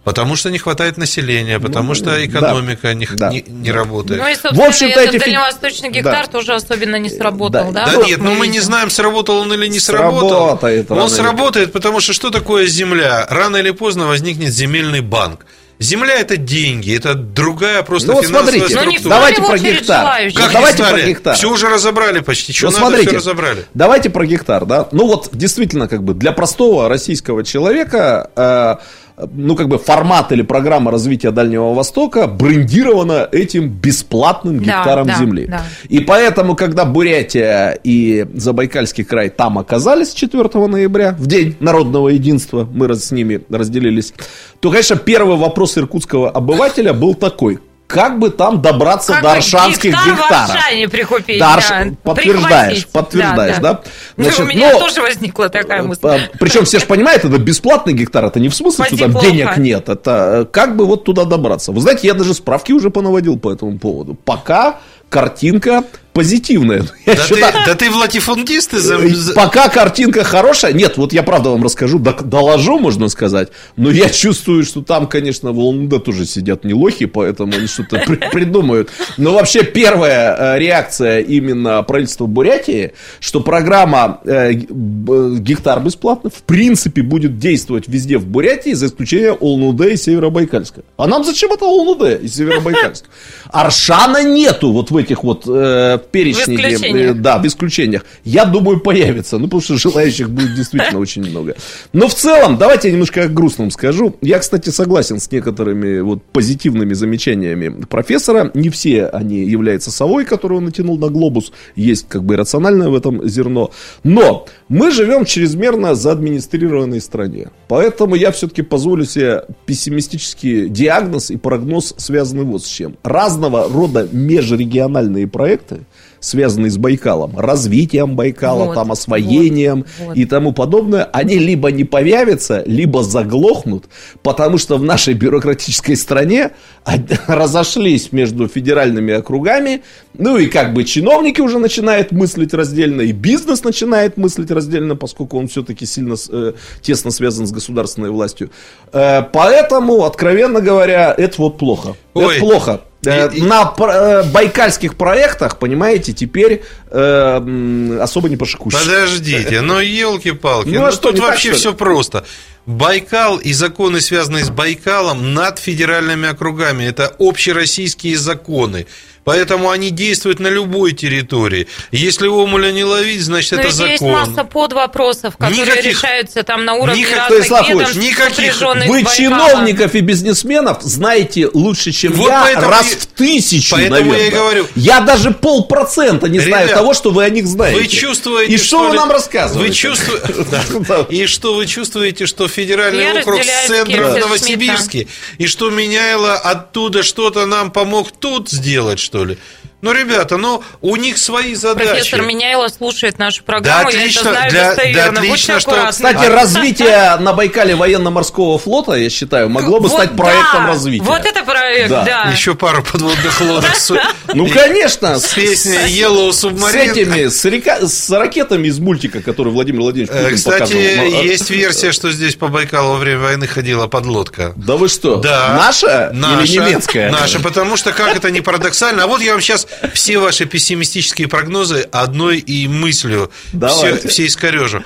[0.05, 3.31] Потому что не хватает населения, потому Ну, что да, экономика не, да.
[3.31, 4.21] не- не работает.
[4.21, 6.33] Ну и, собственно, В общем-то, этот эти дальневосточный гектар Да.
[6.33, 7.87] тоже особенно не сработал, да?
[7.87, 10.29] Да, Да Вот нет, ну мы не знаем, сработал он или не сработал.
[10.29, 13.27] Сработает Он или сработает, потому что что такое земля?
[13.31, 15.47] Рано или поздно возникнет земельный банк.
[15.81, 19.15] Земля это деньги, это другая просто Ну вот финансовая смотрите, Ну, структура.
[19.15, 20.33] давайте про гектар.
[20.35, 21.35] Как давайте не про гектар.
[21.35, 22.53] Все уже разобрали почти.
[22.53, 23.67] Что Ну, надо, смотрите, все разобрали.
[23.75, 24.87] Давайте про гектар, да.
[24.93, 28.77] Ну вот действительно, как бы для простого российского человека, э,
[29.17, 35.19] ну как бы формат или программа развития Дальнего Востока брендирована этим бесплатным Да, гектаром да,
[35.19, 35.47] земли.
[35.47, 35.63] да.
[35.89, 42.69] И поэтому, когда Бурятия и Забайкальский край там оказались 4 ноября, в день народного единства,
[42.73, 44.13] мы с ними разделились,
[44.61, 47.61] то, конечно, первый вопрос иркутского обывателя был такой.
[47.95, 50.51] Как бы там добраться Как до аршанских гектар в гектаров.
[50.51, 51.39] Аршане прикупить.
[51.39, 53.81] Да, Арш- да, подтверждаешь, подтверждаешь, да?
[54.17, 56.01] Ну, Значит, у меня но- тоже возникла такая мысль.
[56.41, 59.27] Причем все же понимают, это бесплатный гектар, это не в смысле, что там плохо.
[59.31, 61.73] денег нет, это э, как бы вот туда добраться.
[61.73, 64.15] Вы знаете, я даже справки уже понаводил по этому поводу.
[64.25, 64.77] Пока
[65.09, 66.85] картинка позитивная.
[67.07, 71.23] Я Да ты, считаю- да ты в латифундисты за- Пока картинка хорошая, нет, вот я
[71.23, 76.25] правда вам расскажу, доложу, можно сказать, но я чувствую, что там, конечно, в Улан-Удэ тоже
[76.25, 78.91] сидят не лохи, поэтому они что-то при- придумают.
[79.19, 87.03] Но вообще первая э, реакция именно правительства Бурятии, что программа э, гектар бесплатно в принципе
[87.03, 90.83] будет действовать везде в Бурятии, за исключением Улан-Удэ и Северобайкальска.
[90.97, 93.07] А нам зачем это Улан-Удэ и Северобайкальск?
[93.51, 96.57] Аршана нету вот в этих вот э, перечне.
[96.57, 97.11] В исключениях.
[97.11, 98.05] э, Да, в исключениях.
[98.25, 99.39] Я думаю, появится.
[99.39, 101.57] Ну, потому что желающих будет действительно очень много.
[101.93, 104.17] Но в целом, давайте я немножко о грустном скажу.
[104.21, 108.51] Я, кстати, согласен с некоторыми вот позитивными замечаниями профессора.
[108.55, 111.53] Не все они являются совой, которую он натянул на глобус.
[111.77, 113.71] Есть как бы рациональное в этом зерно.
[114.03, 117.49] Но мы живем в чрезмерно заадминистрированной стране.
[117.69, 122.97] Поэтому я все-таки позволю себе пессимистический диагноз и прогноз, связанный вот с чем.
[123.03, 125.81] Разного рода межрегиональные проекты,
[126.25, 130.17] связанные с Байкалом, развитием Байкала, Вот, там освоением вот, вот.
[130.17, 133.85] и тому подобное, они либо не появятся, либо заглохнут,
[134.23, 136.53] потому что в нашей бюрократической стране
[137.27, 139.83] разошлись между федеральными округами,
[140.17, 145.39] ну и как бы чиновники уже начинают мыслить раздельно, и бизнес начинает мыслить раздельно, поскольку
[145.39, 148.51] он все-таки сильно, э, тесно связан с государственной властью.
[148.93, 151.97] Э, поэтому, откровенно говоря, это вот плохо.
[152.15, 152.37] Ой.
[152.37, 152.81] Это плохо.
[153.07, 158.75] Э, И- и- На пр- э, байкальских проектах, понимаете, теперь э, особо не пошикуешь.
[158.79, 161.55] Подождите, ну елки-палки, Ну, ну, а что, тут так, вообще ли?
[161.57, 162.25] все просто.
[162.67, 166.85] Байкал и законы, связанные с Байкалом, над федеральными округами.
[166.85, 168.87] Это общероссийские законы.
[169.25, 171.67] Поэтому они действуют на любой территории.
[171.91, 174.13] Если омуля не ловить, значит Но это ведь есть закон.
[174.13, 179.05] масса подвопросов, которые Никаких- решаются там на уровне Никак- разных Станислав ведомств, никаких- Вы с
[179.05, 179.17] Байкалом.
[179.17, 184.05] чиновников и бизнесменов знаете лучше, чем Вот я, поэтому раз в тысячу, поэтому я и
[184.11, 184.31] наверное.
[184.31, 184.67] говорю.
[184.75, 187.81] Я даже полпроцента не знаю Ребят, того, что вы о них знаете.
[187.81, 189.69] Вы чувствуете, И что, вы ли- нам рассказываете?
[189.69, 195.07] Вы чувствуете, и что вы чувствуете, что федеральный Я округ с в Новосибирске,
[195.39, 199.39] и что Меняйло оттуда что-то нам помог тут сделать, что ли?
[199.85, 201.89] Ну, ребята, ну, у них свои задачи.
[201.91, 205.03] Профессор Меняйло слушает нашу Да, программу, я отлично, это знаю для- достоверно.
[205.13, 205.87] да, Будьте отлично, что-.
[205.91, 211.05] Кстати, развитие на Байкале военно-морского флота, я считаю, могло бы Вот стать да, проектом развития.
[211.05, 212.03] Вот это проект, Да.
[212.03, 212.31] да.
[212.31, 213.71] Еще пару подводных лодок
[214.35, 216.91] Ну, конечно, с песней Yellow с Submarine.
[216.93, 221.51] этими, с, река- с ракетами из мультика, который Владимир Владимирович Э, Путин Кстати, а- есть
[221.51, 224.55] версия, что здесь по Байкалу во время войны ходила подлодка.
[224.57, 225.17] Да вы что?
[225.17, 225.55] Да.
[225.59, 227.11] Наша, Наша, или немецкая?
[227.11, 229.05] Наша, потому что, как это не парадоксально.
[229.05, 234.09] А вот я вам сейчас все ваши пессимистические прогнозы одной и мыслью все, Давайте.
[234.09, 234.85] все искорежу.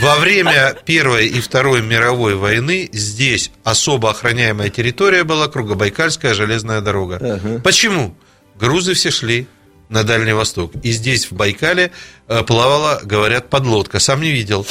[0.00, 7.16] Во время Первой и Второй мировой войны здесь особо охраняемая территория была Кругобайкальская железная дорога.
[7.16, 7.60] Ага.
[7.62, 8.16] Почему?
[8.58, 9.46] Грузы все шли
[9.88, 10.72] на Дальний Восток.
[10.82, 11.92] И здесь, в Байкале,
[12.28, 13.98] э, плавала, говорят, подлодка.
[13.98, 14.66] Сам не видел.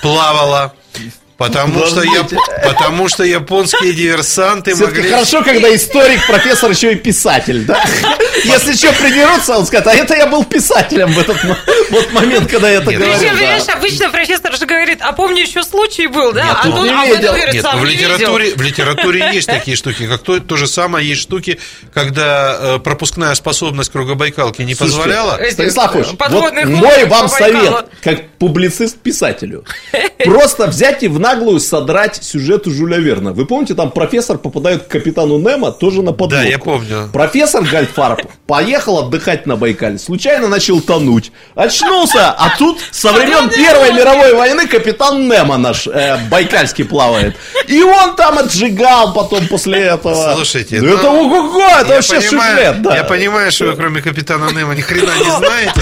[0.00, 0.74] Плавала.
[1.42, 2.24] Потому что, я,
[2.64, 5.10] потому что японские диверсанты Все-таки могли...
[5.12, 7.84] хорошо, когда историк, профессор еще и писатель, да?
[8.44, 11.36] Если что придерутся, он скажет, а это я был писателем в этот
[11.90, 13.18] вот момент, когда я это Нет, говорил.
[13.18, 13.40] Причем, да.
[13.40, 16.44] понимаешь, обычно профессор же говорит, а помню еще случай был, да?
[16.44, 17.32] Нет, а тут не видел.
[17.32, 18.10] говорит, Нет, в не видел.
[18.12, 21.58] литературе, в литературе есть такие штуки, как то, то же самое есть штуки,
[21.92, 25.40] когда э, пропускная способность кругобайкалки не Слушайте, позволяла.
[25.50, 29.64] Станислав Ильич, вот мой вам совет, как публицист-писателю.
[30.24, 33.32] Просто взять и в наглую содрать сюжет у Жюля Верна.
[33.32, 36.44] Вы помните, там профессор попадает к капитану Немо тоже на подлодку.
[36.44, 37.08] Да, я помню.
[37.12, 39.98] Профессор Гальфарб поехал отдыхать на Байкале.
[39.98, 41.32] Случайно начал тонуть.
[41.54, 47.34] Очнулся, а тут со времен Первой мировой войны капитан Немо наш э, байкальский плавает.
[47.66, 50.34] И он там отжигал потом после этого.
[50.34, 52.82] Слушайте, ну, ну, это ого-го, это вообще понимаю, сюжет.
[52.82, 52.96] да.
[52.96, 55.80] я понимаю, что вы кроме капитана Немо ни хрена не знаете.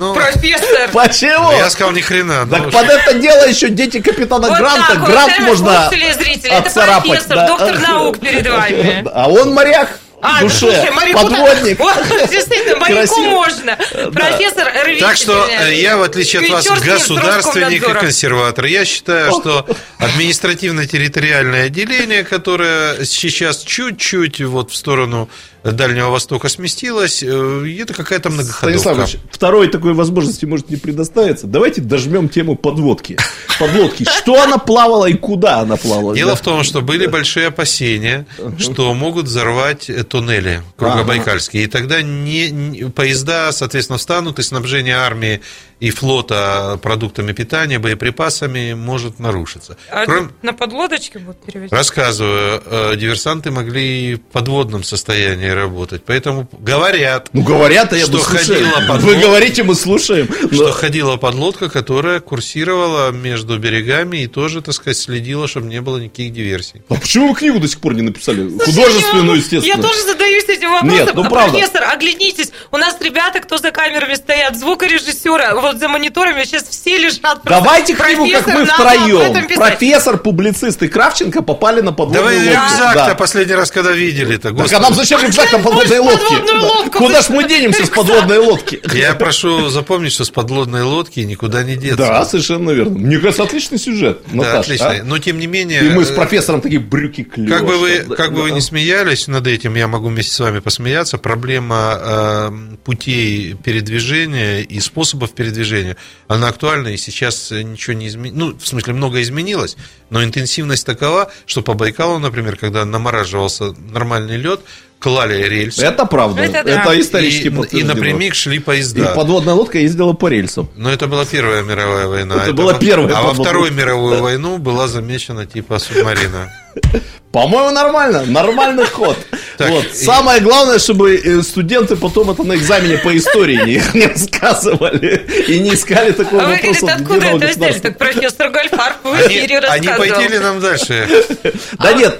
[0.00, 0.88] Но Профессор.
[0.94, 1.52] Почему?
[1.52, 2.46] я сказал ни хрена.
[2.46, 4.86] ну, Так под это дело еще дети капитана Вот Гранта.
[4.94, 5.08] так Грант
[5.38, 7.46] уважаемые можно это профессор, да.
[7.46, 9.04] доктор наук перед вами.
[9.14, 9.90] А он моряк
[10.22, 11.78] А, да, душе, слушай, моряку подводник.
[11.78, 11.94] Вот,
[12.30, 13.30] действительно, моряку Красиво.
[13.30, 13.76] можно.
[14.12, 15.68] Профессор рвите Так что меня.
[15.68, 19.66] э, я, в отличие от вас, государственник и консерватор, я считаю, что
[19.98, 25.28] административно-территориальное отделение, которое сейчас чуть-чуть вот в сторону
[25.62, 28.78] Дальнего Востока сместилась, э, это какая-то многоходовка.
[28.80, 31.46] Станислав Ильич, второй такой возможности может не предоставиться.
[31.46, 33.16] Давайте дожмем тему подводки.
[33.58, 34.04] Подлодки.
[34.04, 36.14] Что она плавала и куда она плавала?
[36.14, 36.36] Дело Да.
[36.36, 38.26] в том, что были большие опасения,
[38.58, 41.64] что могут взорвать э, туннели кругобайкальские.
[41.64, 45.40] И тогда не, не- поезда, соответственно, встанут, и снабжение армии
[45.78, 49.76] и флота продуктами питания, боеприпасами может нарушиться.
[49.90, 51.72] А Кроме- на подлодочке будут перевозить?
[51.72, 56.02] Рассказываю, э, диверсанты могли в подводном состоянии работать.
[56.06, 60.28] Поэтому говорят, Ну, говорят, а я Что ходила под Вы говорите, мы слушаем.
[60.52, 65.80] что Но- ходила подлодка, которая курсировала между берегами и тоже, так сказать, следила, чтобы не
[65.80, 66.82] было никаких диверсий.
[66.88, 68.48] А почему вы книгу до сих пор не написали?
[68.48, 69.36] Слушай, я Художественную, могу.
[69.36, 69.76] естественно.
[69.76, 70.96] Я тоже задаюсь этим вопросом.
[70.98, 71.52] Нет, ну, А, правда.
[71.58, 72.50] Профессор, оглянитесь.
[72.70, 77.40] У нас ребята, кто за камерами стоят, звукорежиссеры, вот за мониторами сейчас все лежат.
[77.44, 79.48] Давайте книгу, как мы втроем.
[79.56, 82.70] Профессор, публицист и Кравченко попали на подводную Давай лодку.
[82.72, 83.14] рюкзак-то Да.
[83.14, 86.90] последний раз, когда видели-то, Так а нам зачем рюкзак на подводной лодке?
[86.98, 88.80] Куда ж мы денемся с подводной лодки?
[88.94, 91.96] Я прошу запомнить, что с подлодной лодки никуда не деться.
[91.96, 92.98] Да, совершенно верно.
[92.98, 94.90] Мне кажется, отличный сюжет, Да, Наташа, отлично.
[94.90, 95.02] а?
[95.04, 95.84] Но тем не менее...
[95.86, 97.50] И мы с э, профессором такие брюки клюешь.
[97.50, 100.60] Как бы вы, как бы вы не смеялись над этим, я могу вместе с вами
[100.60, 101.18] посмеяться.
[101.18, 102.50] Проблема э,
[102.84, 105.96] путей передвижения и способов передвижения,
[106.28, 108.38] она актуальна, и сейчас ничего не изменилось.
[108.38, 109.76] Ну, в смысле, много изменилось,
[110.10, 114.60] но интенсивность такова, что по Байкалу, например, когда намораживался нормальный лед,
[115.00, 115.84] клали рельсы.
[115.84, 116.42] Это правда.
[116.42, 117.00] Это Это, да.
[117.00, 119.12] исторически и, и напрямик шли И поезда.
[119.16, 120.68] подводная лодка ездила по рельсам.
[120.76, 122.36] Но это была Первая мировая война.
[122.36, 126.52] Это была первая А во Вторую мировую войну была замечена типа субмарина.
[127.32, 128.24] По-моему, нормально.
[128.26, 129.16] Нормальный ход.
[129.56, 129.84] Так, Вот.
[129.84, 135.26] и- Самое главное, чтобы э, студенты потом это на экзамене по истории не, не рассказывали
[135.46, 137.78] и не искали такого А вы, вопроса говорит, откуда это взяли?
[137.78, 140.16] Так профессор Гольфарб в Они, эфире они рассказывал.
[140.18, 141.08] пойти ли нам дальше?
[141.78, 142.18] Да нет,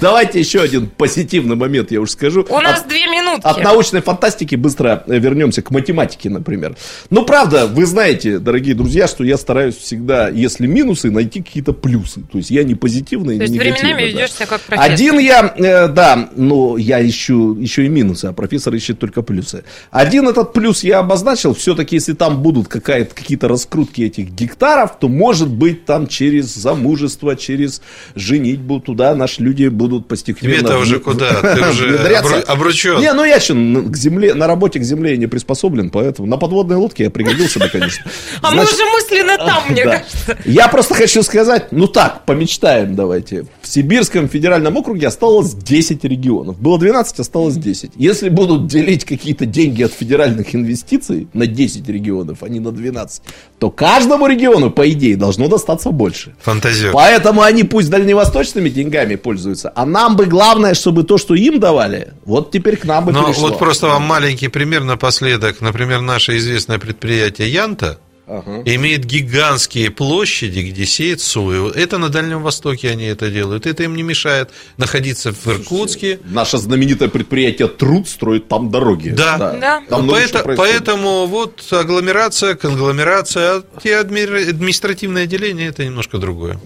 [0.00, 2.46] давайте еще один позитивный момент, я уж скажу.
[2.48, 3.46] У нас От- две минутки.
[3.46, 6.76] От научной фантастики быстро э, вернемся к математике, например.
[7.10, 12.20] Ну, правда, вы знаете, дорогие друзья, что я стараюсь всегда, если минусы, найти какие-то плюсы.
[12.30, 13.94] То есть я не позитивный, То не есть негативный.
[13.94, 14.18] временами да.
[14.18, 14.92] ведешь себя как профессор.
[14.92, 19.64] Один я, э, да, но я ищу еще и минусы, а профессор ищет только плюсы.
[19.90, 21.54] Один этот плюс я обозначил.
[21.54, 27.82] Все-таки, если там будут какие-то раскрутки этих гектаров, то, может быть, там через замужество, через
[28.14, 30.54] женитьбу туда наши люди будут постепенно...
[30.54, 31.32] Тебе-то уже куда?
[31.54, 31.98] Ты уже
[32.46, 33.00] обручен.
[33.00, 36.36] Не, ну я еще к земле, на работе к земле я не приспособлен, поэтому на
[36.36, 38.10] подводной лодке я пригодился бы, конечно.
[38.42, 40.38] А мы уже мысленно там, мне кажется.
[40.44, 43.46] Я просто хочу сказать, ну так, помечтаем давайте.
[43.60, 44.41] В Сибирском федеральном
[44.76, 46.58] округе осталось 10 регионов.
[46.58, 47.92] Было 12, осталось 10.
[47.96, 53.22] Если будут делить какие-то деньги от федеральных инвестиций на 10 регионов, а не на 12,
[53.58, 56.34] то каждому региону, по идее, должно достаться больше.
[56.42, 56.92] Фантазер.
[56.92, 62.12] Поэтому они пусть дальневосточными деньгами пользуются, а нам бы главное, чтобы то, что им давали,
[62.24, 63.48] вот теперь к нам бы Но перешло.
[63.48, 65.60] вот просто вам маленький пример напоследок.
[65.60, 68.62] Например, наше известное предприятие Янта Ага.
[68.64, 71.68] имеет гигантские площади, где сеет сою.
[71.68, 73.66] Это на Дальнем Востоке они это делают.
[73.66, 76.20] Это им не мешает находиться в Иркутске.
[76.24, 79.10] Наше знаменитое предприятие Труд строит там дороги.
[79.10, 79.38] Да.
[79.38, 79.82] Да.
[79.88, 80.72] Там много чего Поэто- происходит.
[80.72, 86.60] поэтому вот агломерация, конгломерация, а те адми- административные отделения это немножко другое.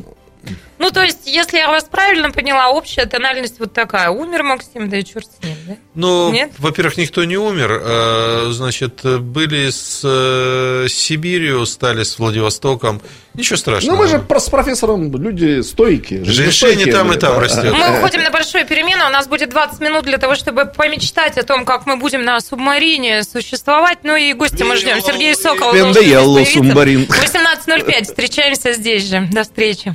[0.78, 4.10] Ну, то есть, если я вас правильно поняла, общая тональность вот такая.
[4.10, 5.76] Умер Максим, да и черт с ним, да?
[5.94, 6.52] Ну, Нет?
[6.58, 7.80] во-первых, никто не умер.
[7.82, 13.00] э, Значит, были с э, Сибирью, стали с Владивостоком.
[13.32, 13.96] Ничего страшного.
[13.96, 16.24] Ну, мы же с профессором люди стойкие.
[16.24, 17.72] Жизнестойкие там, и там растет.
[17.72, 19.06] Мы уходим на большую перемену.
[19.06, 22.40] У нас будет 20 минут для того, чтобы помечтать о том, как мы будем на
[22.40, 23.98] субмарине существовать.
[24.04, 25.00] Ну и гости мы ждем.
[25.00, 25.74] Сергей Сокол.
[25.74, 27.12] When должен the yellow здесь появиться.
[27.14, 27.86] submarine.
[27.88, 28.04] 18.05.
[28.04, 29.28] Встречаемся здесь же.
[29.32, 29.94] До встречи.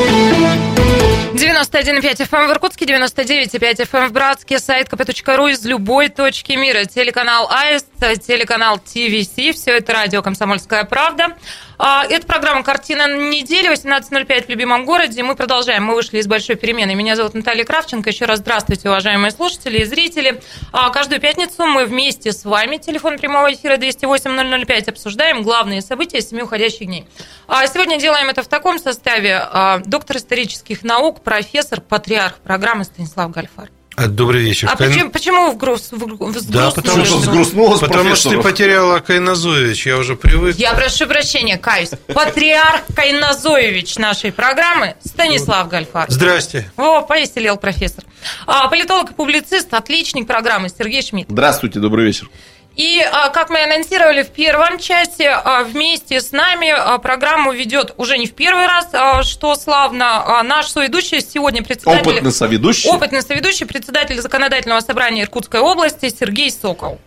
[1.69, 6.85] 91,5 FM в Иркутске, 99,5 FM в Братске, сайт kp.ru из любой точки мира.
[6.85, 11.35] Телеканал АИСТ, телеканал ТВС, все это радио «Комсомольская правда».
[11.83, 15.23] А, Это программа «Картина недели», 18.05 в любимом городе.
[15.23, 16.93] Мы продолжаем, мы вышли из большой перемены.
[16.93, 18.11] Меня зовут Наталья Кравченко.
[18.11, 20.43] Еще раз здравствуйте, уважаемые слушатели и зрители.
[20.71, 26.43] А, Каждую пятницу мы вместе с вами, телефон прямого эфира 208-005, обсуждаем главные события семи
[26.43, 27.07] уходящих дней.
[27.47, 29.43] А Сегодня делаем это в таком составе.
[29.83, 33.71] Доктор исторических наук, профессор, патриарх программы Станислав Гальфар.
[34.01, 34.69] А, Добрый вечер.
[34.71, 38.29] А Кайн- почему, почему вы в груз, в, в Да, потому что взгрустнулось Потому что
[38.31, 40.55] ты потеряла Кайназоевич, я уже привык.
[40.57, 41.91] Я прошу прощения, каюсь.
[42.07, 46.09] Патриарх Кайназоевич нашей программы Станислав Гальфар.
[46.09, 46.71] Здрасте.
[46.77, 48.03] О, повеселел профессор.
[48.45, 51.29] А, политолог и публицист, отличник программы Сергей Шмидт.
[51.29, 52.29] Здравствуйте, добрый вечер.
[52.75, 57.93] И, а, как мы анонсировали в первом часе, а, вместе с нами а, программу ведет
[57.97, 62.09] уже не в первый раз, что славно, а, наш соведущий сегодня председатель...
[62.09, 62.89] Опытный соведущий.
[62.89, 66.99] Опытный соведущий, председатель Законодательного собрания Иркутской области Сергей Сокол.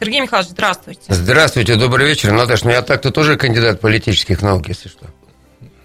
[0.00, 1.02] Сергей Михайлович, здравствуйте.
[1.06, 2.32] Здравствуйте, добрый вечер.
[2.32, 5.06] Наташ, ну я так-то тоже кандидат политических наук, если что.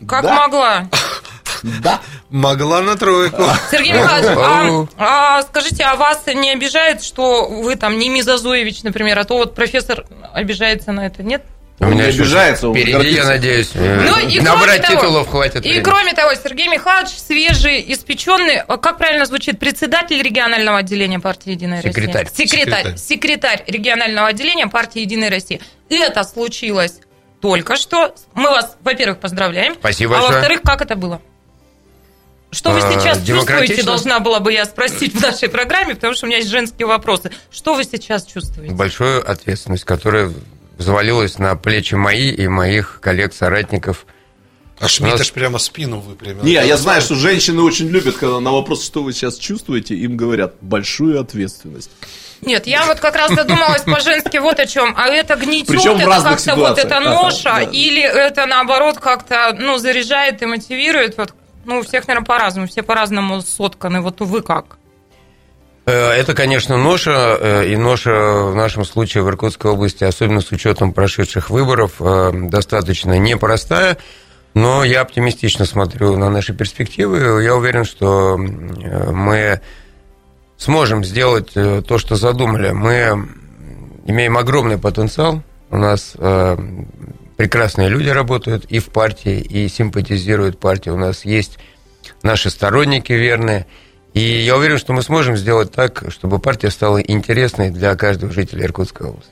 [0.08, 0.34] Как Да.
[0.34, 0.90] могла?
[1.64, 2.02] Да.
[2.30, 3.44] Могла на тройку.
[3.72, 9.18] Сергей Михайлович, а, а, скажите, а вас не обижает, что вы там не Мизозоевич, например,
[9.20, 11.44] а то вот професпер обижается на это, нет?
[11.80, 13.70] Не еще обижается, Впереди, я надеюсь.
[13.76, 15.58] Ну, и Набрать кроме того- титулов хватит.
[15.58, 15.84] И времени.
[15.84, 21.84] кроме того, Сергей Михайлович свежий, испеченный, а как правильно звучит, председатель регионального отделения партии «Единая
[21.84, 22.24] Секретарь.
[22.26, 22.48] Россия».
[22.48, 22.84] Секретарь.
[22.98, 22.98] Секретарь.
[22.98, 25.60] Секретарь регионального отделения партии «Единая Россия».
[25.90, 26.96] Это случилось
[27.42, 28.16] только что.
[28.34, 29.76] Мы вас, во-первых, поздравляем.
[29.76, 30.34] Спасибо А большое.
[30.40, 31.22] во-вторых, как это было?
[32.52, 36.26] Что вы А, сейчас чувствуете, должна была бы я спросить в нашей программе, потому что
[36.26, 37.32] у меня есть женские вопросы.
[37.52, 38.74] Что вы сейчас чувствуете?
[38.74, 40.32] Большую ответственность, которая
[40.78, 44.06] взвалилась на плечи мои и моих коллег-соратников.
[44.80, 46.44] А Шмидт нас- аж прямо спину выпрямил.
[46.44, 50.16] Не, я знаю, что женщины очень любят, когда на вопрос, что вы сейчас чувствуете, им
[50.16, 51.90] говорят большую ответственность.
[52.42, 54.94] Нет, я вот как раз задумалась по-женски вот о чем.
[54.96, 57.62] А это гнетет, Причем это как-то вот это Ага, ноша, да.
[57.64, 61.18] или это наоборот как-то ну, заряжает и мотивирует.
[61.18, 61.34] Вот,
[61.68, 64.02] ну, у всех, наверное, по-разному, все по-разному сотканы.
[64.02, 64.78] Вот вы как?
[65.86, 70.52] Э, Это, конечно, ноша, э, и ноша в нашем случае в Иркутской области, особенно с
[70.52, 73.98] учетом прошедших выборов, э, достаточно непростая,
[74.54, 77.44] но я оптимистично смотрю на наши перспективы.
[77.44, 79.62] Я уверен, что мы
[80.58, 82.72] сможем сделать то, что задумали.
[82.72, 83.28] Мы
[84.06, 85.44] имеем огромный потенциал.
[85.70, 86.16] У нас
[87.38, 90.90] прекрасные люди работают и в партии, и симпатизируют партии.
[90.90, 91.58] У нас есть
[92.24, 93.68] наши сторонники верные.
[94.14, 98.66] И я уверен, что мы сможем сделать так, чтобы партия стала интересной для каждого жителя
[98.66, 99.32] Иркутской области.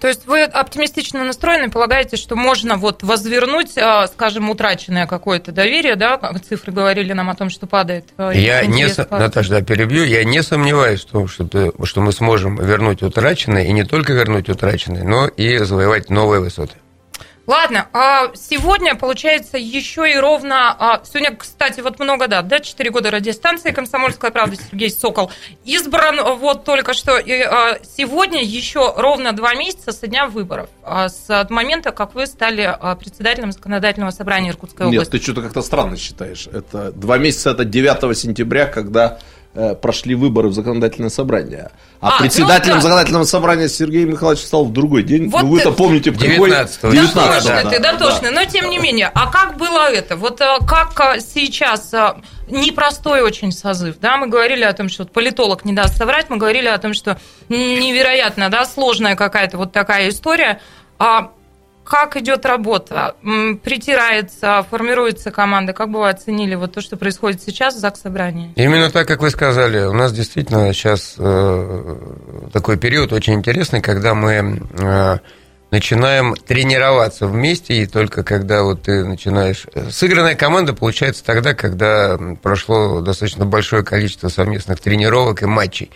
[0.00, 5.96] То есть вы оптимистично настроены, полагаете, что можно вот возвернуть, а, скажем, утраченное какое-то доверие,
[5.96, 6.18] да?
[6.48, 8.04] Цифры говорили нам о том, что падает.
[8.16, 9.06] а, Я не, партии.
[9.10, 13.64] Наташа, да, перебью, я не сомневаюсь в том, что, ты- что мы сможем вернуть утраченное,
[13.64, 16.74] и не только вернуть утраченное, но и завоевать новые высоты.
[17.48, 20.76] Ладно, а сегодня, получается, еще и ровно...
[20.78, 22.60] а, Сегодня, кстати, вот много дат, да?
[22.60, 25.30] Четыре года радиостанции «Комсомольская правда» Сергей Сокол
[25.64, 27.16] избран вот только что.
[27.16, 32.26] И а, сегодня еще ровно два месяца со дня выборов, а, с момента, как вы
[32.26, 35.12] стали а, председателем Законодательного собрания Иркутской Нет, области.
[35.12, 36.48] ты что-то как-то странно считаешь.
[36.52, 39.20] Это два месяца, это 9 сентября, когда
[39.80, 41.70] прошли выборы в законодательное собрание.
[42.00, 42.80] А, А, ну председателем да.
[42.80, 45.28] законодательного собрания Сергей Михайлович стал в другой день.
[45.30, 46.50] Вот ну, вы-то ты- помните, в какой...
[46.50, 46.88] 19-го.
[46.88, 48.30] 19-го, Дотошный да, ты, да, дотошный.
[48.30, 48.40] да.
[48.40, 50.16] Но тем не менее, а как было это?
[50.16, 51.92] Вот а, как а, сейчас
[52.48, 54.16] непростой очень созыв, да?
[54.16, 57.18] Мы говорили о том, что вот политолог не даст соврать, мы говорили о том, что
[57.48, 60.60] невероятно, да, сложная какая-то вот такая история.
[60.98, 61.32] А
[61.88, 63.16] как идет работа?
[63.62, 65.72] Притирается, формируется команда.
[65.72, 68.52] Как бы вы оценили вот то, что происходит сейчас в ЗАГС собрании?
[68.56, 71.96] Именно так, как вы сказали, у нас действительно сейчас э,
[72.52, 75.18] такой период очень интересный, когда мы э,
[75.70, 79.66] начинаем тренироваться вместе, и только когда вот ты начинаешь...
[79.90, 85.90] Сыгранная команда получается тогда, когда прошло достаточно большое количество совместных тренировок и матчей.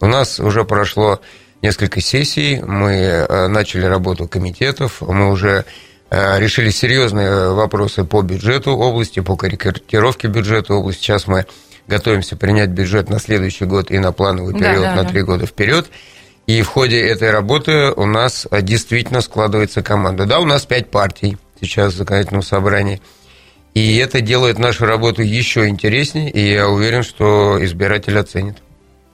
[0.00, 1.20] У нас уже прошло
[1.62, 5.64] несколько сессий, мы э, начали работу комитетов, мы уже
[6.10, 11.02] э, решили серьезные вопросы по бюджету области, по корректировке бюджета области.
[11.02, 11.46] Сейчас мы
[11.86, 15.08] готовимся принять бюджет на следующий год и на плановый Да, период да, на да.
[15.08, 15.86] три года вперед.
[16.46, 20.26] И в ходе этой работы у нас э, действительно складывается команда.
[20.26, 23.00] Да, у нас пять партий сейчас в законодательном собрании.
[23.74, 28.58] И это делает нашу работу еще интереснее, и я уверен, что избиратель оценит.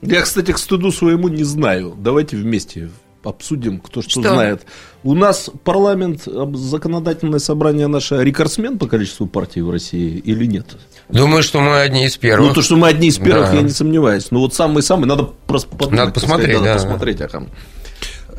[0.02, 1.94] Я, кстати, к стыду своему не знаю.
[1.98, 2.90] Давайте вместе
[3.24, 4.32] обсудим, кто что, Что?
[4.34, 4.62] знает.
[5.02, 6.22] У нас парламент,
[6.54, 10.76] законодательное собрание наше рекордсмен по количеству партий в России или нет?
[11.08, 12.48] Думаю, что мы одни из первых.
[12.48, 13.56] Ну, то, что мы одни из первых, Да.
[13.56, 14.30] я не сомневаюсь.
[14.30, 16.90] Но вот самые-самые, надо просто подумать, Надо посмотреть, сказать, надо да, да.
[16.90, 17.20] посмотреть.
[17.20, 17.46] ага.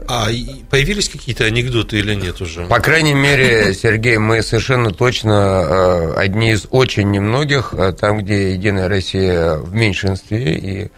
[0.07, 0.27] А
[0.71, 2.65] появились какие-то анекдоты или нет уже?
[2.65, 8.53] По крайней мере, Сергей, мы совершенно точно э, одни из очень немногих, э, там, где
[8.53, 10.91] Единая Россия в меньшинстве, и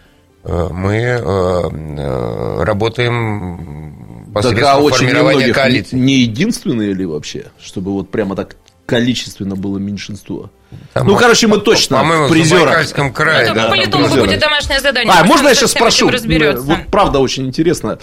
[0.43, 5.95] мы э, э, работаем Так, посредством а очень формирования немногих, коалиции.
[5.95, 10.49] не, не единственные ли вообще, чтобы вот прямо так количественно было меньшинство?
[10.93, 12.61] Там, Ну, короче, мы точно По-моему, в призерах.
[12.63, 13.69] Забайкальском крае, Это да.
[13.69, 14.25] политологу призеры.
[14.27, 15.13] будет домашнее задание.
[15.17, 16.09] А, можно я сейчас спрошу?
[16.09, 17.97] Вот правда очень интересно.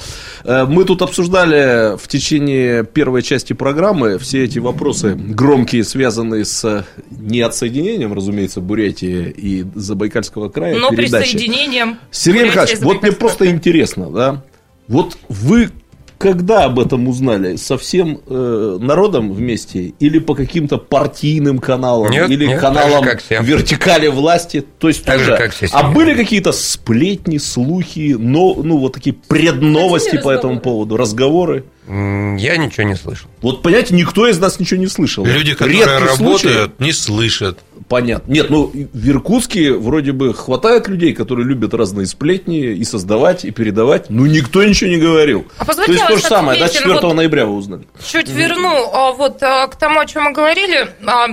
[0.44, 6.86] Э, Мы тут обсуждали в течение первой части программы все эти вопросы громкие, связанные с
[7.10, 10.76] не отсоединением, разумеется, Бурятии и Забайкальского края.
[10.78, 11.32] Но передачи.
[11.32, 11.98] присоединением.
[12.10, 14.42] Сергей Михайлович, вот мне просто интересно, да?
[14.86, 15.70] Вот вы
[16.18, 17.56] когда об этом узнали?
[17.56, 19.94] Со всем э, народом вместе?
[20.00, 22.10] Или по каким-то партийным каналам?
[22.10, 23.40] Нет, или нет, каналам так же, как все.
[23.42, 24.64] вертикали власти?
[24.78, 28.94] То есть Так же, тоже- как все, А были какие-то сплетни, слухи, но, ну вот
[28.94, 31.64] такие предновости Хотели по этому поводу, разговоры?
[31.88, 33.28] Я ничего не слышал.
[33.40, 35.24] Вот, понимаете, никто из нас ничего не слышал.
[35.24, 37.58] Люди, которые Редкий случай- работают, не слышат.
[37.88, 38.30] Понятно.
[38.30, 43.50] Нет, ну в Иркутске вроде бы хватает людей, которые любят разные сплетни и создавать, и
[43.50, 44.10] передавать.
[44.10, 45.46] Ну никто ничего не говорил.
[45.56, 47.84] А позвольте То есть то же самое, да, отметим, 4 вот- ноября вы узнали.
[48.06, 50.88] Чуть верну а, вот а, к тому, о чем мы говорили.
[51.06, 51.28] А,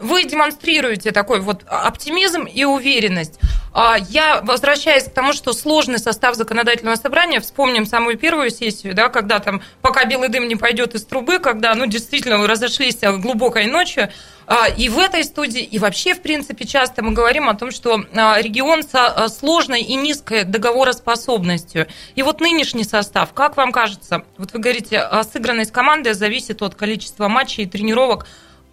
[0.00, 3.38] Вы демонстрируете такой вот оптимизм и уверенность.
[3.72, 9.08] А, Я возвращаюсь к тому, что сложный состав законодательного собрания, вспомним самую первую сессию, да,
[9.08, 14.10] когда там, пока белый дым не пойдет из трубы, когда, ну, действительно, разошлись глубокой ночью,
[14.52, 18.04] А, и в этой студии, и вообще, в принципе, часто мы говорим о том, что
[18.12, 21.86] а, регион со сложной и низкой договороспособностью.
[22.16, 27.28] И вот нынешний состав, как вам кажется, вот вы говорите, сыгранность команды зависит от количества
[27.28, 28.26] матчей и тренировок.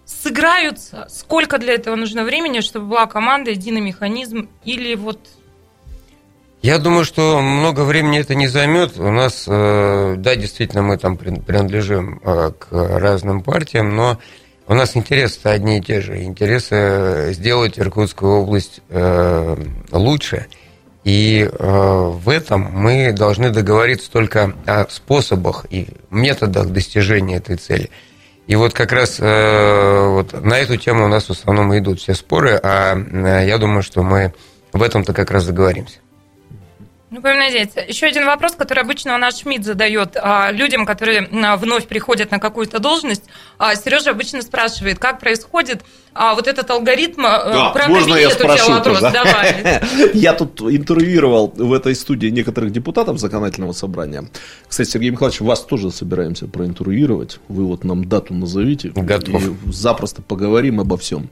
[0.08, 1.06] Сыграются?
[1.10, 4.48] Сколько для этого нужно времени, чтобы была команда, единый механизм?
[4.64, 5.20] Или вот
[6.62, 8.98] Я думаю, что много времени это не займет.
[8.98, 14.18] У нас, э, да, действительно, мы там прин- принадлежим э, к разным партиям, но
[14.66, 16.22] у нас интересы одни и те же.
[16.22, 19.56] Интересы сделать Иркутскую область э,
[19.92, 20.46] лучше.
[21.04, 27.90] И э, в этом мы должны договориться только о способах и методах достижения этой цели.
[28.48, 32.14] И вот как раз э, вот на эту тему у нас в основном идут все
[32.14, 34.32] споры, а э, я думаю, что мы
[34.72, 35.98] в этом-то как раз договоримся.
[37.10, 37.80] Ну, будем надеяться.
[37.80, 42.38] Еще один вопрос, который обычно наш Шмидт задает а, людям, которые а, вновь приходят на
[42.38, 43.24] какую-то должность.
[43.58, 45.82] А, Сережа обычно спрашивает, как происходит
[46.12, 47.24] а, вот этот алгоритм.
[47.24, 48.98] а, про можно я спрошу вопрос.
[48.98, 49.12] тоже?
[49.12, 49.80] Давай.
[50.14, 54.28] Я тут интервьюировал в этой студии некоторых депутатов законодательного собрания.
[54.66, 57.38] Кстати, Сергей Михайлович, вас тоже собираемся проинтервьюировать.
[57.48, 58.90] Вы вот нам дату назовите.
[58.94, 59.42] Готов.
[59.42, 61.30] И запросто поговорим обо всем.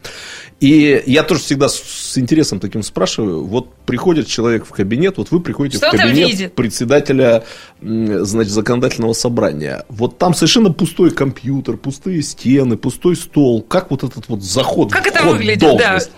[0.61, 3.45] И я тоже всегда с интересом таким спрашиваю.
[3.45, 7.45] Вот приходит человек в кабинет, вот вы приходите Что в там кабинет председателя
[7.81, 9.85] значит, законодательного собрания.
[9.89, 13.63] Вот там совершенно пустой компьютер, пустые стены, пустой стол.
[13.63, 16.11] Как вот этот вот заход Как в это выглядит, должность?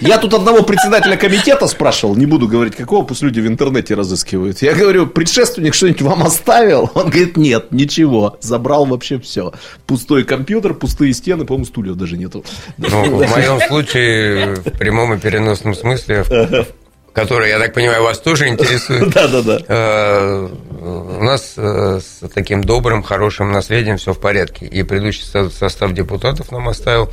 [0.00, 4.60] Я тут одного председателя комитета спрашивал, не буду говорить какого, пусть люди в интернете разыскивают.
[4.62, 6.90] Я говорю, предшественник что-нибудь вам оставил?
[6.94, 9.52] Он говорит, нет, ничего, забрал вообще все.
[9.86, 12.44] Пустой компьютер, пустые стены, по-моему, стульев даже нету.
[12.76, 16.66] Ну, в моем случае, в прямом и переносном смысле, в-
[17.12, 19.10] который, я так понимаю, вас тоже интересует.
[19.14, 19.58] Да-да-да.
[19.68, 20.48] Э,
[20.80, 24.66] У нас э, с таким добрым, хорошим наследием все в порядке.
[24.66, 27.10] И предыдущий со- состав депутатов нам оставил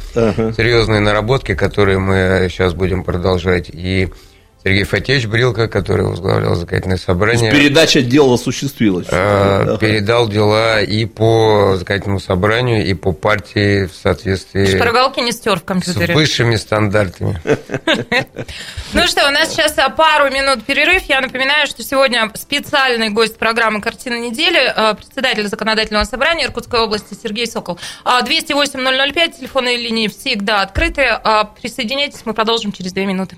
[0.55, 3.69] серьезные наработки, которые мы сейчас будем продолжать.
[3.73, 4.09] И
[4.67, 9.07] Сергей Фатеевич Брилко, который возглавлял законодательное собрание, Передача дела осуществилась.
[9.09, 9.15] э,
[9.61, 9.77] Ага.
[9.77, 15.59] передал дела и по законодательному собранию, и по партии в соответствии Шпаргалки не стер в
[15.59, 16.13] с компьютере.
[16.13, 17.41] высшими стандартами.
[18.93, 21.03] Ну что, у нас сейчас а, пару минут перерыв.
[21.07, 27.13] Я напоминаю, что сегодня специальный гость программы «Картина недели», а, председатель законодательного собрания Иркутской области
[27.21, 27.79] Сергей Сокол.
[28.03, 31.03] А, 208-005, телефонные линии всегда открыты.
[31.23, 33.37] А, Присоединяйтесь, мы продолжим через две минуты.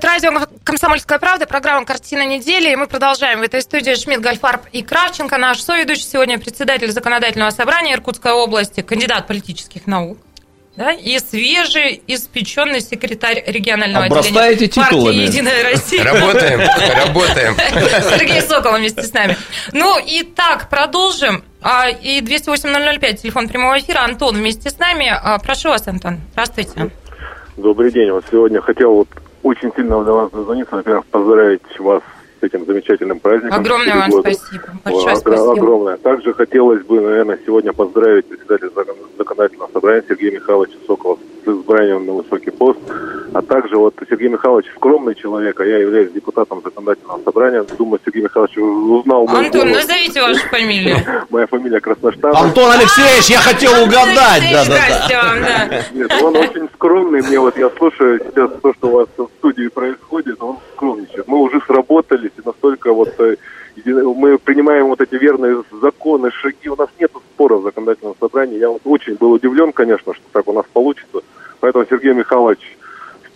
[0.00, 0.30] Это радио
[0.64, 2.72] «Комсомольская правда», программа «Картина недели».
[2.72, 3.40] И мы продолжаем.
[3.40, 5.36] В этой студии Шмидт, Гальфарб и Кравченко.
[5.36, 10.16] Наш соведущий сегодня председатель законодательного собрания Иркутской области, кандидат политических наук.
[10.74, 15.16] Да, и свежий, испеченный секретарь регионального Обрастаете отделения партии титулами.
[15.16, 16.02] «Единая Россия».
[16.02, 16.60] Работаем,
[17.06, 17.56] работаем.
[18.18, 19.36] Сергей Сокол вместе с нами.
[19.72, 21.44] Ну и так, продолжим.
[21.60, 23.98] А, И 208-005, телефон прямого эфира.
[23.98, 25.12] Антон вместе с нами.
[25.12, 26.20] А, Прошу вас, Антон.
[26.32, 26.90] Здравствуйте.
[27.58, 28.10] Добрый день.
[28.12, 29.08] Вот сегодня хотел вот
[29.42, 30.76] очень сильно до вас дозвониться.
[30.76, 32.02] Во-первых, поздравить вас
[32.40, 33.58] с этим замечательным праздником.
[33.60, 34.32] Огромное вам года.
[34.32, 34.64] спасибо.
[34.84, 35.52] Большое Огр- спасибо.
[35.52, 35.96] Огромное.
[35.98, 42.06] Также хотелось бы, наверное, сегодня поздравить председателя закон- законодательного собрания Сергея Михайловича Сокола с избранием
[42.06, 42.78] на высокий пост.
[43.32, 47.64] А также вот Сергей Михайлович скромный человек, а я являюсь депутатом законодательного собрания.
[47.78, 49.76] Думаю, Сергей Михайлович узнал Антон, голос.
[49.86, 50.96] назовите вашу фамилию.
[51.30, 52.40] Моя фамилия Красноштанов.
[52.42, 54.42] Антон Алексеевич, я хотел угадать.
[54.50, 55.82] Да, да, да.
[55.94, 57.22] Нет, он очень скромный.
[57.22, 61.28] Мне вот я слушаю сейчас то, что у вас в студии происходит, он скромничает.
[61.28, 63.36] Мы уже сработались, и настолько вот э,
[63.84, 66.68] мы принимаем вот эти верные законы, шаги.
[66.68, 68.58] У нас нет спора в законодательном собрании.
[68.58, 71.20] Я вот очень был удивлен, конечно, что так у нас получится.
[71.60, 72.76] Поэтому, Сергей Михайлович,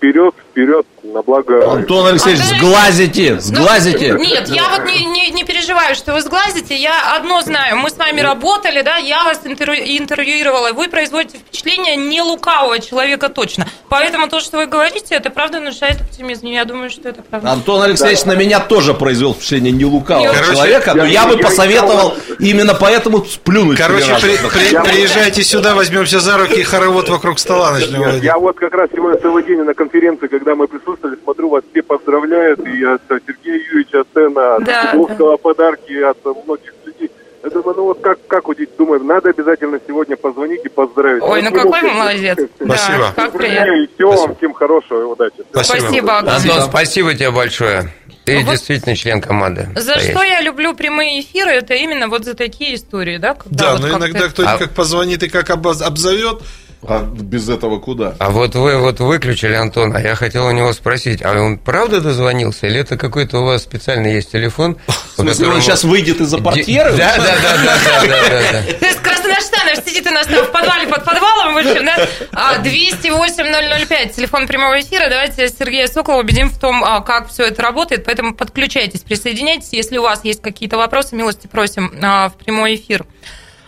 [0.05, 1.72] вперед, вперед, на благо...
[1.72, 4.16] Антон Алексеевич, Антон сглазите, Ну, сглазите.
[4.18, 6.76] Нет, я вот не, не, не переживаю, что вы сглазите.
[6.76, 7.76] Я одно знаю.
[7.78, 10.72] Мы с вами работали, да, я вас интервью- интервьюировала.
[10.72, 13.66] Вы производите впечатление не лукавого человека точно.
[13.88, 16.46] Поэтому то, что вы говорите, это правда внушает оптимизм.
[16.46, 17.50] Я думаю, что это правда.
[17.52, 21.36] Антон Алексеевич на меня тоже произвел впечатление не лукавого Короче, человека, но я- я бы
[21.36, 23.78] я- посоветовал именно поэтому сплюнуть.
[23.78, 28.22] Короче, при- при- приезжайте сюда, возьмемся за руки и хоровод вокруг стола начнем водить.
[28.22, 29.93] я вот как раз сегодня целый день на конференции,
[30.28, 34.92] когда мы присутствовали, смотрю, вас все поздравляют, и от Сергея Юрьевича, от Сэна, от Да,
[34.92, 37.11] Дубовского подарки, от многих людей.
[37.45, 38.70] Я думаю, ну вот как, как удить?
[38.78, 41.22] Думаю, надо обязательно сегодня позвонить и поздравить.
[41.22, 42.38] Ой, ну Вот какой мы- вы молодец.
[42.57, 43.12] Спасибо.
[43.16, 43.72] Да, как приятно.
[43.72, 45.34] И всего вам, всем хорошего и удачи.
[45.53, 46.36] Спасибо, огромное.
[46.36, 47.92] Антон, спасибо тебе большое.
[48.24, 49.68] Ты Вот действительно член команды.
[49.76, 53.34] За что я люблю прямые эфиры, это именно вот за такие истории, да?
[53.34, 56.40] когда Да, вот но иногда кто-нибудь А- как позвонит и как обоз- обзовет.
[56.89, 58.14] А без этого куда?
[58.18, 62.01] А вот вы вот выключили Антона, а я хотел у него спросить, а он правда
[62.01, 64.76] дозвонился, или это какой-то у вас специальный есть телефон?
[64.87, 66.93] В смысле, он сейчас выйдет из-за портьеры?
[66.97, 68.78] Да, да, да, да, да, да, да.
[68.78, 72.09] То есть Красноштанов сидит у нас там в подвале под подвалом, в общем, да?
[72.32, 75.09] А, 208-005, телефон прямого эфира.
[75.09, 78.05] Давайте Сергея Соколова убедим в том, а, как все это работает.
[78.05, 79.72] Поэтому подключайтесь, присоединяйтесь.
[79.72, 83.07] Если у вас есть какие-то вопросы, милости просим а, в прямой эфир.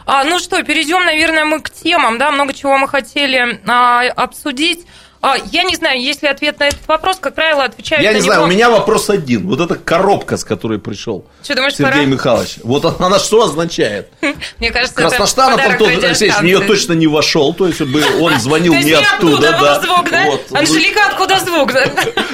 [0.07, 4.87] А, ну что, перейдем, наверное, мы к темам, да, много чего мы хотели а, обсудить.
[5.23, 8.17] А, я не знаю, есть ли ответ на этот вопрос, как правило, отвечают Я на
[8.17, 9.47] не знаю, него- у меня вопрос один.
[9.47, 12.05] Вот эта коробка, с которой пришел Что, думаешь, Сергей пора?
[12.05, 14.09] Михайлович, вот она что означает?
[14.61, 18.75] Мне кажется, Красноштанов Антон Алексеевич в нее точно не вошел, то есть бы он звонил
[18.75, 19.81] не оттуда, оттуда да.
[19.81, 20.59] звук, да?
[20.59, 21.73] Анжелика, откуда звук?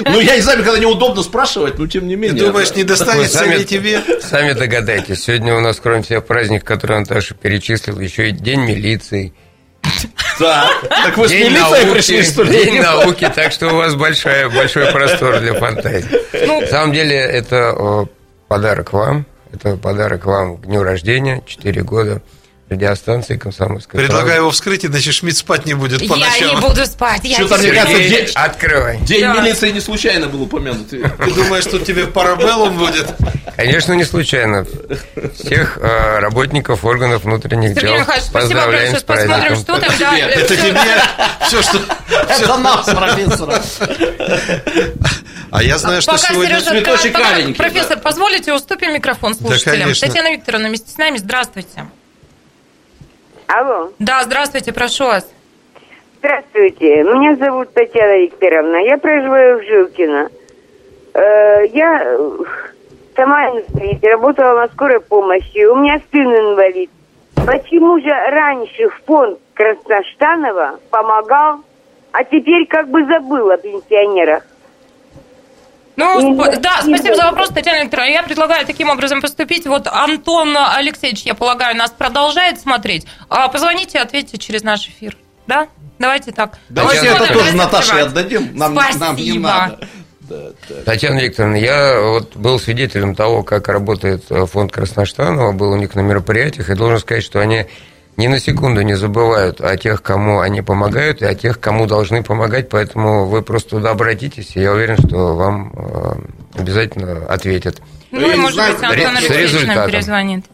[0.05, 2.45] Ну, я не знаю, когда неудобно спрашивать, но тем не Ты менее.
[2.45, 4.01] думаешь, не достанется ли тебе?
[4.21, 9.33] Сами догадайтесь, сегодня у нас, кроме всех праздников, которые Антоша перечислил, еще и День милиции.
[10.39, 12.51] Так, так вы с День милицией науки, пришли, что ли?
[12.65, 16.09] День науки, так что у вас большая, большой простор для фантазии.
[16.45, 18.07] Ну, На самом деле, это о,
[18.47, 19.25] подарок вам.
[19.53, 22.21] Это подарок вам к дню рождения, 4 года
[22.73, 24.41] радиостанции «Комсомольская Предлагаю правда».
[24.41, 26.61] его вскрыть, иначе Шмидт спать не будет по Я не ночам.
[26.61, 27.21] буду спать.
[27.23, 28.97] Я Что-то мне кажется, день- открывай.
[28.99, 29.41] День Да.
[29.41, 30.89] милиции не случайно был упомянут.
[30.89, 30.99] Ты
[31.33, 33.07] думаешь, тут тебе парабеллум будет?
[33.55, 34.65] Конечно, не случайно.
[35.35, 39.79] Всех э, работников органов внутренних Сергей дел Михайлович, спасибо поздравляем Сейчас с посмотрим, праздником.
[39.79, 39.99] что там.
[39.99, 40.79] да, Это тебе
[41.47, 41.79] все, что...
[42.29, 43.61] Это нам с профессором.
[45.51, 46.59] А я знаю, что Пока сегодня...
[46.59, 49.81] Сережа цветочек Профессор, позволите, уступим микрофон слушателям.
[49.81, 50.07] конечно.
[50.07, 51.17] Татьяна Викторовна вместе с нами.
[51.17, 51.85] Здравствуйте.
[53.47, 55.31] Алло, Да, здравствуйте, прошу вас.
[56.19, 57.03] здравствуйте.
[57.03, 58.77] Меня зовут Татьяна Викторовна.
[58.77, 60.29] Я проживаю в Жилкино.
[61.13, 62.29] Э, Я э,
[63.15, 65.65] сама инвалид, работала на скорой помощи.
[65.65, 66.89] У меня сын инвалид.
[67.45, 71.59] Почему же раньше фонд Красноштанова помогал,
[72.13, 74.43] а теперь как бы забыл о пенсионерах?
[75.95, 78.11] Ну, да, спасибо за вопрос, Татьяна Викторовна.
[78.11, 79.65] Я предлагаю таким образом поступить.
[79.67, 83.05] Вот Антон Алексеевич, я полагаю, нас продолжает смотреть.
[83.29, 85.17] А позвоните, ответьте через наш эфир.
[85.47, 85.67] Да?
[85.99, 86.57] Давайте так.
[86.69, 88.07] Давайте Татьяна, это Давайте тоже Наташе открывать.
[88.07, 88.57] отдадим.
[88.57, 89.39] Нам, нам не Спасибо.
[89.39, 89.87] надо.
[90.85, 95.93] Татьяна Викторовна, я вот был свидетелем того, как работает э, фонд Красноштанова, был у них
[95.95, 97.67] на мероприятиях, и должен сказать, что они
[98.17, 102.23] ни на секунду не забывают о тех, кому они помогают, и о тех, кому должны
[102.23, 107.81] помогать, поэтому вы просто туда обратитесь, и я уверен, что вам э, обязательно ответят.
[108.11, 110.45] Ну, и, может быть, Антон Алексеевич нам перезвонит.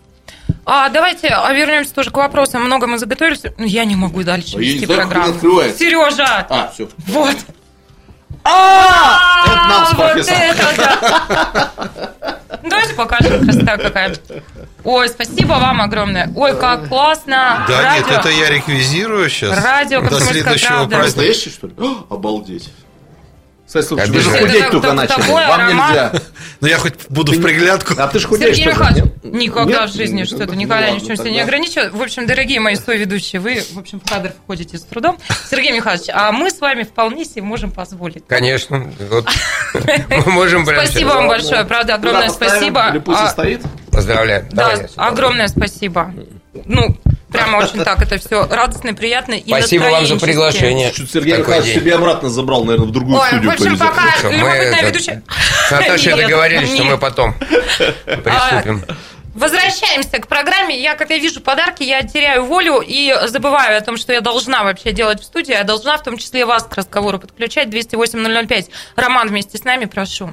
[0.65, 2.63] А, давайте а, вернемся тоже к вопросам.
[2.63, 3.43] Много мы заготовились.
[3.57, 5.33] Ну, Я не могу дальше А я вести программу.
[5.39, 6.45] Сережа!
[6.49, 6.87] А, все.
[7.07, 7.35] Вот.
[8.43, 11.99] А, это нам с вот это да.
[12.63, 14.15] Давайте покажем, красота какая.
[14.83, 16.31] Ой, спасибо вам огромное.
[16.35, 17.65] Ой, как классно.
[17.67, 18.19] Да нет, Радио.
[18.19, 19.63] это я реквизирую сейчас.
[19.63, 20.95] Радио До «Комсомольская следующего правда».
[20.95, 21.17] праздника.
[21.27, 21.73] Настоящий, что ли?
[21.77, 22.69] О, обалдеть.
[23.69, 25.21] Кстати, слушай, вы же худеть Это только начали.
[25.21, 25.89] такой Вам аромат.
[25.89, 26.11] нельзя.
[26.59, 27.93] Ну, я хоть буду в приглядку.
[27.99, 29.33] А ты же худеешь Сергей тоже, Михайлович, нет?
[29.33, 29.89] никогда Нет?
[29.91, 31.95] в жизни Ну, что-то, ну никогда ладно, ни в чем себя не ограничиваю.
[31.95, 35.19] В общем, дорогие мои соведущие, вы, в общем, в кадр входите с трудом.
[35.51, 38.23] Сергей Михайлович, а мы с вами вполне себе можем позволить.
[38.27, 39.27] Конечно, вот
[40.09, 41.15] мы можем прямо Спасибо сейчас.
[41.15, 42.89] вам большое, правда, огромное спасибо.
[42.89, 43.61] Или пусть А, стоит?
[43.91, 44.47] Поздравляю.
[44.51, 46.11] Да, огромное спасибо.
[46.65, 46.97] Ну,
[47.31, 50.91] Прямо очень так это все радостно, приятно и Спасибо вам за приглашение.
[50.91, 53.87] Чуть Сергей Михайлович себе обратно забрал, наверное, в другую Ой, студию в общем, повезет.
[53.87, 55.23] пока Что, мы любопытная это- ведущая...
[55.67, 58.83] С Наташей договорились, что мы потом приступим.
[59.35, 60.81] Возвращаемся к программе.
[60.81, 64.91] Я, когда вижу подарки, я теряю волю и забываю о том, что я должна вообще
[64.91, 65.51] делать в студии.
[65.51, 67.67] Я должна в том числе вас к разговору подключать.
[67.69, 68.69] 208-005.
[68.95, 70.31] Роман вместе с нами, прошу.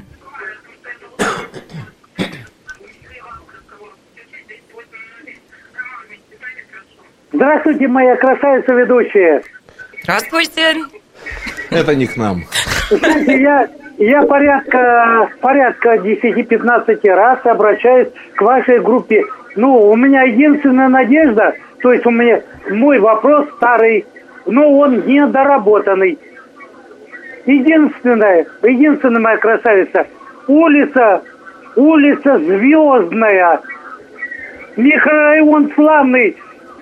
[7.37, 9.43] Здравствуйте, моя красавица ведущая.
[10.05, 10.85] Здравствуйте.
[11.71, 12.45] Это не к нам.
[12.89, 13.69] Знаете, я,
[13.99, 19.23] я порядка, порядка 10-15 раз обращаюсь к вашей группе.
[19.55, 24.07] Ну, у меня единственная надежда, то есть у меня мой вопрос старый,
[24.47, 26.19] но он недоработанный.
[27.45, 30.07] Единственная, единственная моя красавица,
[30.49, 31.23] улица,
[31.77, 33.61] улица Звездная,
[34.79, 36.35] микрорайон славный,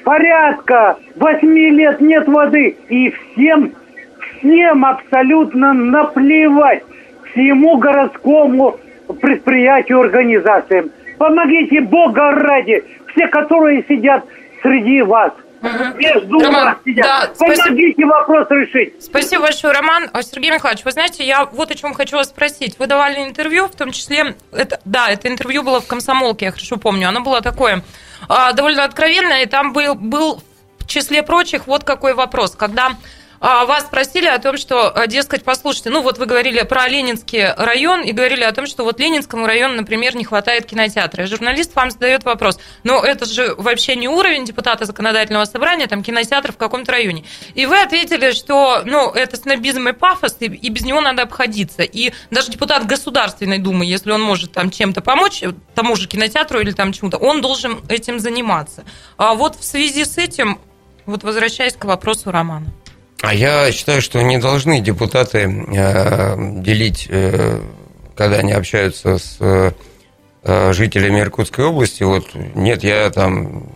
[0.04, 3.72] порядка, восьми лет нет воды, и всем,
[4.38, 6.82] всем абсолютно наплевать
[7.32, 8.76] всему городскому
[9.20, 10.90] предприятию, организациям.
[11.18, 14.24] Помогите Бога ради, все, которые сидят
[14.62, 15.32] среди вас.
[15.96, 17.06] Между Роман, сидят.
[17.06, 17.64] да, спасибо.
[17.64, 19.02] Помогите вопрос решить.
[19.02, 20.10] Спасибо большое, Роман.
[20.22, 22.78] Сергей Михайлович, вы знаете, я вот о чем хочу вас спросить.
[22.78, 26.76] Вы давали интервью, в том числе, это, да, это интервью было в «Комсомолке», я хорошо
[26.76, 27.08] помню.
[27.08, 27.82] Оно было такое
[28.28, 30.42] а, довольно откровенное, и там был, был
[30.78, 32.54] в числе прочих вот какой вопрос.
[32.54, 32.92] Когда
[33.66, 38.00] вас спросили о том, что, а, дескать, послушайте, ну вот вы говорили про Ленинский район
[38.00, 41.24] и говорили о том, что вот Ленинскому району, например, не хватает кинотеатра.
[41.24, 46.02] И журналист вам задает вопрос, но это же вообще не уровень депутата законодательного собрания, там
[46.02, 47.24] кинотеатр в каком-то районе.
[47.54, 51.82] И вы ответили, что, ну, это снобизм и пафос, и, и без него надо обходиться.
[51.82, 56.70] И даже депутат Государственной Думы, если он может там чем-то помочь, тому же кинотеатру или
[56.70, 58.86] там чему-то, он должен этим заниматься.
[59.18, 60.58] А вот в связи с этим,
[61.04, 62.72] вот возвращаясь к вопросу Романа.
[63.26, 67.60] А я считаю, что не должны депутаты э, делить, э,
[68.14, 72.02] когда они общаются с э, жителями Иркутской области.
[72.02, 73.72] Вот нет, я там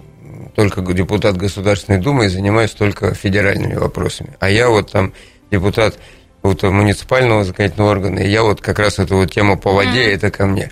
[0.54, 4.36] только депутат Государственной Думы и занимаюсь только федеральными вопросами.
[4.38, 5.14] А я вот там
[5.50, 5.98] депутат
[6.42, 10.30] вот, муниципального законодательного органа, и я вот как раз эту вот тему по воде, это
[10.30, 10.70] ко мне.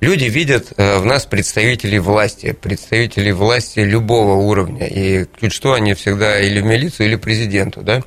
[0.00, 4.86] Люди видят э, в нас представителей власти, представителей власти любого уровня.
[4.86, 8.02] И чуть что они всегда или в милицию, или президенту, да?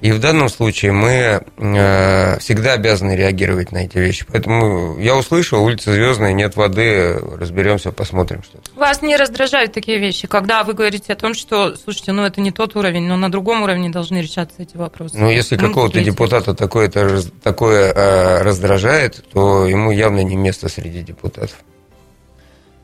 [0.00, 4.26] И в данном случае мы э, всегда обязаны реагировать на эти вещи.
[4.28, 10.26] Поэтому я услышал, улица Звездная, нет воды, разберемся, посмотрим что Вас не раздражают такие вещи,
[10.26, 13.62] когда вы говорите о том, что, слушайте, ну это не тот уровень, но на другом
[13.62, 15.16] уровне должны решаться эти вопросы.
[15.16, 21.02] Ну, если Ну, какого-то депутата такое, такое э, раздражает, то ему явно не место среди
[21.02, 21.56] депутатов.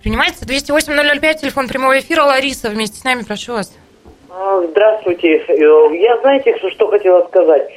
[0.02, 2.24] Принимается 208-005, телефон прямого эфира.
[2.24, 3.72] Лариса вместе с нами, прошу вас.
[4.36, 5.36] А, Здравствуйте.
[5.48, 7.68] Э, Я знаете, что, что хотела сказать?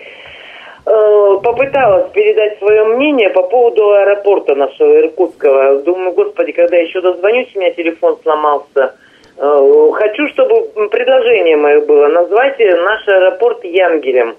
[0.86, 5.80] Э, Попыталась передать свое мнение по поводу аэропорта нашего Иркутского.
[5.84, 8.96] Думаю, господи, когда еще дозвонюсь, у меня телефон сломался.
[9.38, 12.08] Э, Хочу, чтобы предложение мое было.
[12.08, 14.36] Назвайте наш аэропорт Янгелем.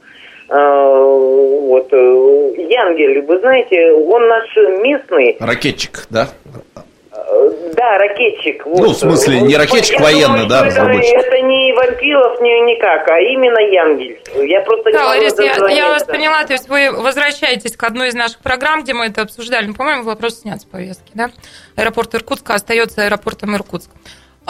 [0.51, 1.93] Вот.
[1.93, 5.37] Янгель, вы знаете, он наш местный.
[5.39, 6.29] Ракетчик, да?
[7.75, 8.65] Да, ракетчик.
[8.67, 8.79] вот.
[8.81, 11.15] Ну, в смысле, не ракетчик я военный, думаю, да, что это- разработчик.
[11.15, 14.19] Это не вампилов, не никак, а именно Янгель.
[14.49, 17.85] Я просто Да, не могу Ларис, я, я вас поняла, то есть вы возвращаетесь к
[17.85, 19.67] одной из наших программ, где мы это обсуждали.
[19.67, 21.31] Ну, по-моему, вопрос снят с повестки, да?
[21.77, 23.91] Аэропорт Иркутска остается аэропортом Иркутск.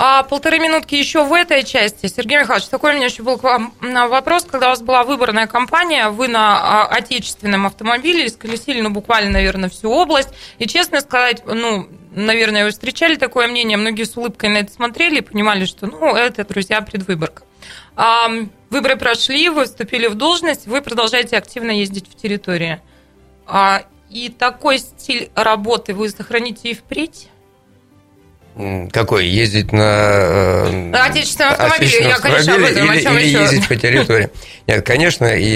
[0.00, 2.06] А полторы минутки еще в этой части.
[2.06, 3.72] Сергей Михайлович, такой у меня еще был к вам
[4.08, 4.44] вопрос.
[4.44, 9.68] Когда у вас была выборная кампания, вы на а, отечественном автомобиле исколесили, ну, буквально, наверное,
[9.68, 10.28] всю область.
[10.60, 11.88] И, честно сказать, ну,
[12.26, 16.14] наверное, вы встречали такое мнение, многие с улыбкой на это смотрели и понимали, что, ну,
[16.14, 17.42] это, друзья, предвыборка.
[18.70, 22.80] Выборы прошли, вы вступили в должность, вы продолжаете активно ездить в территории.
[23.46, 27.28] А, И такой стиль работы вы сохраните и впредь?
[28.92, 29.26] Какой?
[29.26, 29.82] Ездить на...
[29.84, 33.40] э, Отечественном автомобиле, я, конечно, об этом, о или, чем или еще?
[33.40, 34.30] ездить по территории.
[34.66, 35.52] Нет, конечно, и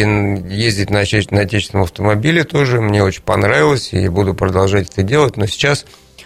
[0.54, 5.46] ездить на, на отечественном автомобиле тоже мне очень понравилось, и буду продолжать это делать, но
[5.46, 5.84] сейчас,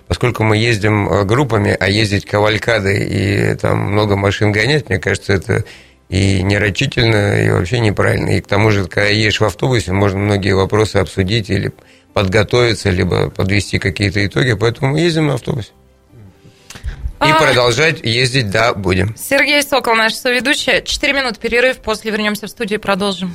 [0.09, 5.33] поскольку мы ездим э, группами, а ездить кавалькадой и там много машин гонять, мне кажется,
[5.33, 5.65] это
[6.09, 8.31] и нерачительно, и вообще неправильно.
[8.31, 11.73] И к тому же, когда едешь в автобусе, можно многие вопросы обсудить или
[12.13, 15.71] подготовиться, либо подвести какие-то итоги, поэтому мы ездим на автобусе.
[17.21, 17.35] И А.
[17.35, 19.17] продолжать ездить, да, будем.
[19.17, 20.83] Сергей Сокол, наш соведущий.
[20.85, 23.35] Четыре минуты перерыв, после вернемся в студию и продолжим.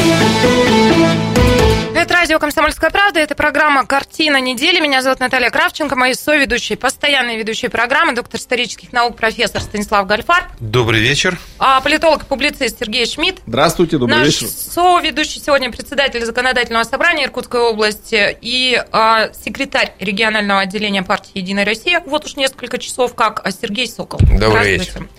[2.31, 3.19] Радио «Комсомольская правда».
[3.19, 4.79] Это программа «Картина недели».
[4.79, 10.49] Меня зовут Наталья Кравченко, мои соведущие, постоянные ведущие программы, доктор исторических наук, профессор Станислав Гальфар,
[10.61, 11.37] Добрый вечер.
[11.59, 14.47] а политолог и публицист Сергей Шмидт, Здравствуйте, добрый Наш вечер.
[14.47, 22.01] соведущий сегодня председатель законодательного собрания Иркутской области и а, секретарь регионального отделения партии «Единая Россия».
[22.05, 24.21] Вот уж несколько часов как а, Сергей Сокол.
[24.39, 25.09] Добрый Здравствуйте.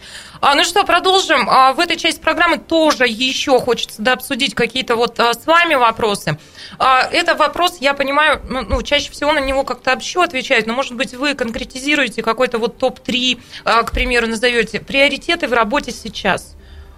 [0.43, 1.49] А, ну что, продолжим.
[1.49, 5.77] А, в этой части программы тоже еще хочется да, обсудить какие-то вот а, с вами
[5.77, 6.37] вопросы.
[6.81, 10.75] А, это вопрос, я понимаю, ну, ну, чаще всего на него как-то общо отвечают, но,
[10.75, 16.57] может быть, вы конкретизируете какой-то вот топ-3, а, к примеру, назовете приоритеты в работе сейчас.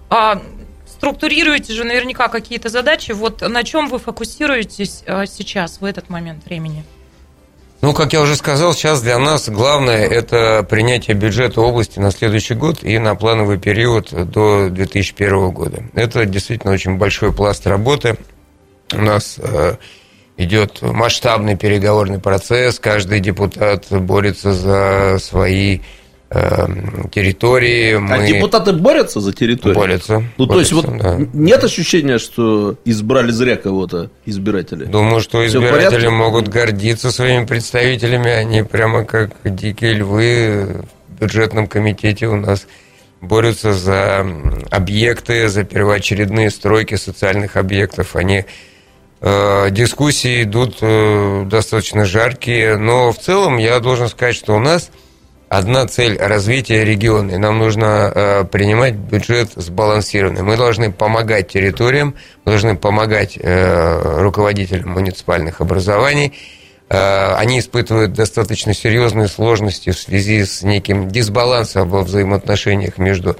[0.09, 0.41] А,
[0.87, 3.13] структурируете же наверняка какие-то задачи.
[3.13, 6.83] Вот на чем вы фокусируетесь а, сейчас, в этот момент времени?
[7.85, 12.55] Ну, как я уже сказал, сейчас для нас главное– это принятие бюджета области на следующий
[12.55, 15.82] год и на плановый период до 2001 года.
[15.93, 18.16] Это действительно очень большой пласт работы.
[18.91, 19.74] У нас э,
[20.39, 25.80] идет масштабный переговорный процесс, каждый депутат борется за свои
[27.12, 27.95] территории.
[27.95, 29.78] А Мы депутаты борются за территорию?
[29.78, 30.24] борются.
[30.37, 31.26] Ну, то есть, вот борются, да.
[31.32, 34.85] нет ощущения, что избрали зря кого-то избиратели?
[34.85, 38.30] Думаю, что Всё в избиратели могут гордиться своими представителями.
[38.30, 42.66] Они прямо как дикие львы в бюджетном комитете у нас
[43.20, 44.26] борются за
[44.70, 48.16] объекты, за первоочередные стройки социальных объектов.
[48.16, 48.45] Они
[49.20, 54.91] э, дискуссии идут э, достаточно жаркие, но в целом я должен сказать, что у нас
[55.49, 57.33] одна цель развития региона.
[57.33, 60.43] И нам нужно э, принимать бюджет сбалансированный.
[60.43, 62.15] Мы должны помогать территориям,
[62.45, 66.35] мы должны помогать э, руководителям муниципальных образований.
[66.89, 73.37] Э, они испытывают достаточно серьезные сложности в связи с неким дисбалансом во взаимоотношениях между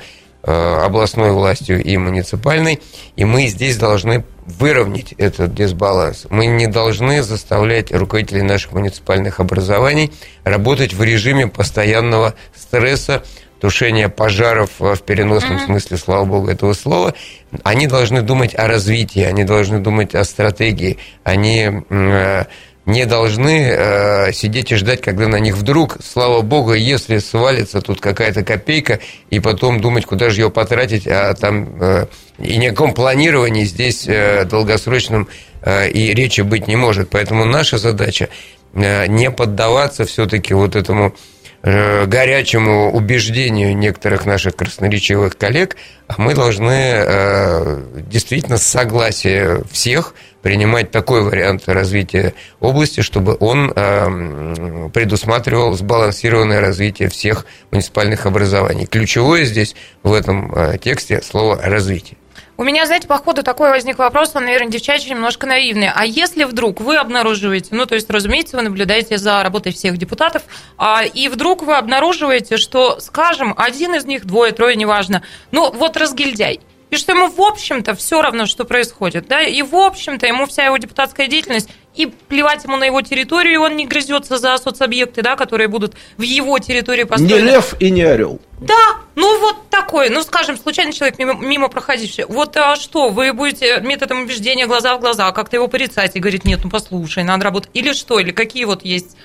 [0.47, 2.80] областной властью и муниципальной,
[3.16, 6.26] и мы здесь должны выровнять этот дисбаланс.
[6.30, 10.12] Мы не должны заставлять руководителей наших муниципальных образований
[10.45, 13.22] работать в режиме постоянного стресса,
[13.61, 17.14] тушения пожаров э, в переносном смысле, слава богу, этого слова.
[17.62, 22.45] Они должны думать о развитии, они должны думать о стратегии, они э,
[22.87, 28.01] не должны э, сидеть и ждать, когда на них вдруг, слава богу, если свалится тут
[28.01, 32.07] какая-то копейка, и потом думать, куда же ее потратить, а там э,
[32.39, 35.28] и ни о каком планировании здесь э, долгосрочном
[35.62, 37.11] э, и речи быть не может.
[37.11, 38.28] Поэтому наша задача
[38.74, 41.34] э, не поддаваться все-таки вот этому э,
[41.65, 45.77] горячему убеждению некоторых наших красноречивых коллег,
[46.19, 54.89] мы должны э, действительно с согласия всех принимать такой вариант развития области, чтобы он э,
[54.93, 58.87] предусматривал сбалансированное развитие всех муниципальных образований.
[58.87, 62.19] Ключевое здесь в этом э, тексте слово «развитие».
[62.57, 65.91] У меня, знаете, по ходу такой возник вопрос, он, наверное, девчачий, немножко наивный.
[65.93, 70.45] А если вдруг вы обнаруживаете, ну, то есть, разумеется, вы наблюдаете за работой всех депутатов,
[70.79, 75.97] а, и вдруг вы обнаруживаете, что, скажем, один из них, двое, трое, неважно, ну, вот
[75.97, 80.47] разгильдяй, и что ему, в общем-то, все равно, что происходит, да, и, в общем-то, ему
[80.47, 84.57] вся его депутатская деятельность, и плевать ему на его территорию, и он не грызется за
[84.59, 87.47] соцобъекты, да, которые будут в его территории Не построены.
[87.51, 88.41] лев и не орел.
[88.61, 92.25] Да, ну вот такой, ну скажем, случайный человек мимо, мимо проходивший.
[92.27, 96.45] Вот а что, вы будете методом убеждения глаза в глаза как-то его порицать и говорить,
[96.45, 97.71] нет, ну послушай, надо работать.
[97.75, 99.17] Или что, или какие вот есть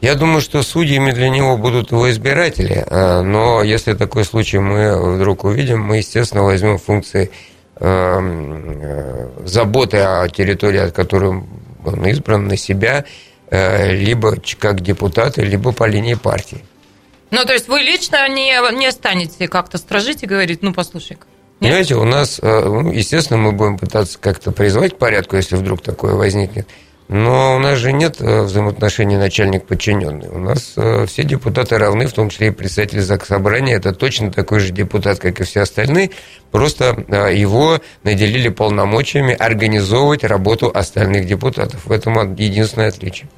[0.00, 5.16] Я думаю, что судьями для него будут его избиратели, а, но если такой случай мы
[5.16, 7.32] вдруг увидим, мы, естественно, возьмем функции
[7.80, 11.42] эм, э, заботы о территории, от которой
[11.84, 13.04] он избран, на себя,
[13.50, 16.64] либо как депутаты, либо по линии партии.
[17.30, 21.26] Ну, то есть вы лично не, не станете как-то стражить и говорить, ну, послушай-ка.
[21.60, 21.70] Нет?
[21.70, 25.82] Понимаете, у нас, э, ну, естественно, мы будем пытаться как-то призвать к порядку, если вдруг
[25.82, 26.68] такое возникнет.
[27.08, 30.28] Но у нас же нет э, взаимоотношений начальник-подчиненный.
[30.28, 33.76] У нас э, все депутаты равны, в том числе и председатель Заксобрания.
[33.76, 36.10] Это точно такой же депутат, как и все остальные.
[36.50, 41.86] Просто его наделили полномочиями организовывать работу остальных депутатов.
[41.86, 43.28] В этом единственное отличие.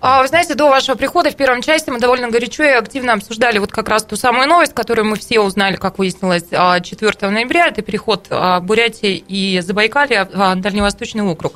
[0.00, 3.58] А, Вы знаете, до вашего прихода в первом части мы довольно горячо и активно обсуждали
[3.58, 7.66] вот как раз ту самую новость, которую мы все узнали, как выяснилось, а, 4 ноября.
[7.66, 11.54] Это переход а, Бурятии и Забайкалья в Дальневосточный округ.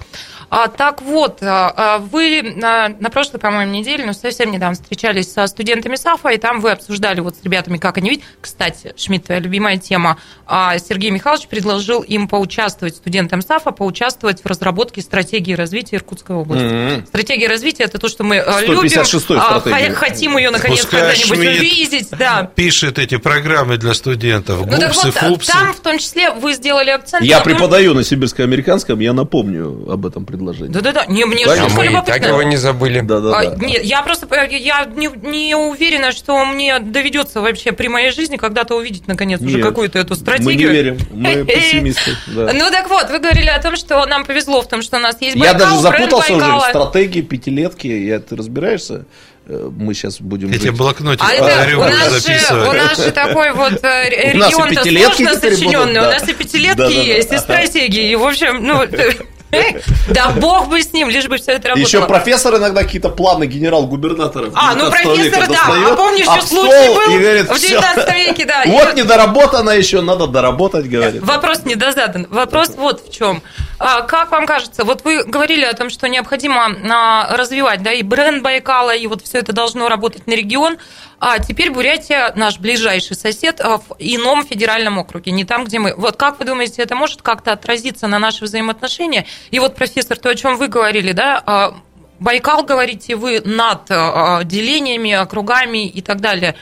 [0.51, 5.32] А, Так вот, а, а, вы на, на прошлой, по-моему, неделе, ну, совсем недавно встречались
[5.32, 8.24] со студентами САФа, и там вы обсуждали вот с ребятами, как они видят.
[8.40, 10.18] Кстати, Шмидт, твоя любимая тема.
[10.45, 17.07] А, Сергей Михайлович предложил им поучаствовать, студентам САФа, поучаствовать в разработке стратегии развития Иркутской области.
[17.07, 19.93] Стратегия развития– это то, что мы мы э, любим, 156-й а, стратегии.
[19.95, 22.51] хотим ее наконец когда-нибудь увидеть, да.
[22.55, 24.61] Пишет эти программы для студентов.
[24.66, 25.53] Ну так Гупсы, вот, фупсы.
[25.53, 27.24] там в том числе вы сделали акцент.
[27.24, 30.72] Я на том- преподаю на сибирско-американском, я напомню об этом предложении.
[30.72, 31.45] Да-да-да, не, мне.
[31.45, 32.14] А жутко мы любопытно.
[32.14, 32.99] так его не забыли.
[32.99, 33.57] А, Да-да-да.
[33.64, 38.37] нет, я просто э, я не, не уверена, что мне доведется вообще при моей жизни
[38.37, 40.57] когда-то увидеть наконец уже Нет, какую-то эту Мы стратегию.
[40.57, 42.16] не верим, мы пессимисты.
[42.28, 42.53] да.
[42.53, 45.16] Ну так вот, вы говорили о том, что нам повезло в том, что у нас
[45.20, 47.87] есть Я Байкал, даже бренд запутался уже в стратегии пятилетки.
[47.87, 49.05] Я, ты разбираешься?
[49.47, 50.51] Э, Мы сейчас будем...
[50.51, 50.77] Эти жить.
[50.77, 55.41] блокнотики А это подарю, у нас, же, у нас же такой вот э, пятилетки сложно
[55.41, 56.09] сочиненный, да.
[56.09, 57.01] у нас и пятилетки Да-да-да.
[57.01, 58.83] есть, и стратегии, и в общем, ну,
[60.14, 61.87] да бог бы с ним, лишь бы все это работало.
[61.87, 64.53] Еще профессор иногда какие-то планы генерал-губернаторов.
[64.55, 65.93] А, ну 19 профессор, да.
[65.93, 68.62] А помнишь, что стол случай был говорит, в «Всё, 19 веке, да.
[68.66, 71.23] Вот И- недоработано еще, надо доработать, говорит.
[71.23, 72.27] Вопрос недозадан.
[72.31, 73.43] Вопрос вот в чем.
[73.85, 78.05] А, Как вам кажется, вот вы говорили о том, что необходимо а, развивать, да, и
[78.05, 80.78] бренд Байкала, и вот все это должно работать на регион.
[81.18, 85.97] А теперь Бурятия наш ближайший сосед а, в ином федеральном округе, не там, где мы.
[85.97, 89.26] Вот как вы думаете, это может как-то отразиться на наши взаимоотношения?
[89.51, 91.74] И вот, профессор, то, о чем вы говорили, да,
[92.20, 93.87] Байкал, говорите вы, над
[94.47, 96.55] делениями, округами и так далее.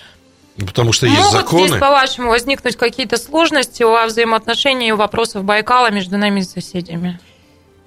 [0.67, 1.69] Потому что есть Могут законы.
[1.69, 7.19] здесь, по-вашему, возникнуть какие-то сложности во взаимоотношении вопросов Байкала между нами и соседями?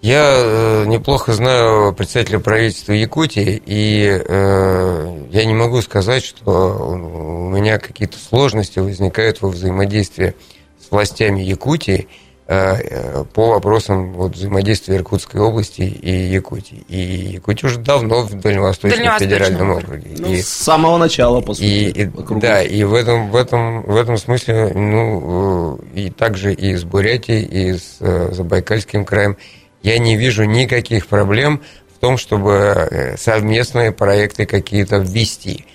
[0.02, 7.50] Я э, неплохо знаю представителя правительства Якутии, и э, я не могу сказать, что у
[7.50, 10.36] меня какие-то сложности возникают во взаимодействии
[10.78, 12.10] с властями Якутии
[12.46, 16.84] по вопросам вот, взаимодействия Иркутской области и Якутии.
[16.90, 16.98] И
[17.36, 20.08] Якутия уже давно в Дальневосточном Дальневосточном федеральном округе.
[20.20, 21.64] Ну, И- с самого начала, по сути.
[21.66, 22.10] и, и-
[22.42, 26.84] да, и в этом, в этом, в этом смысле, ну, э, и также и с
[26.84, 29.38] Бурятией, и с э, Забайкальским краем
[29.82, 31.62] я не вижу никаких проблем
[31.96, 35.66] в том, чтобы э, совместные проекты какие-то ввести.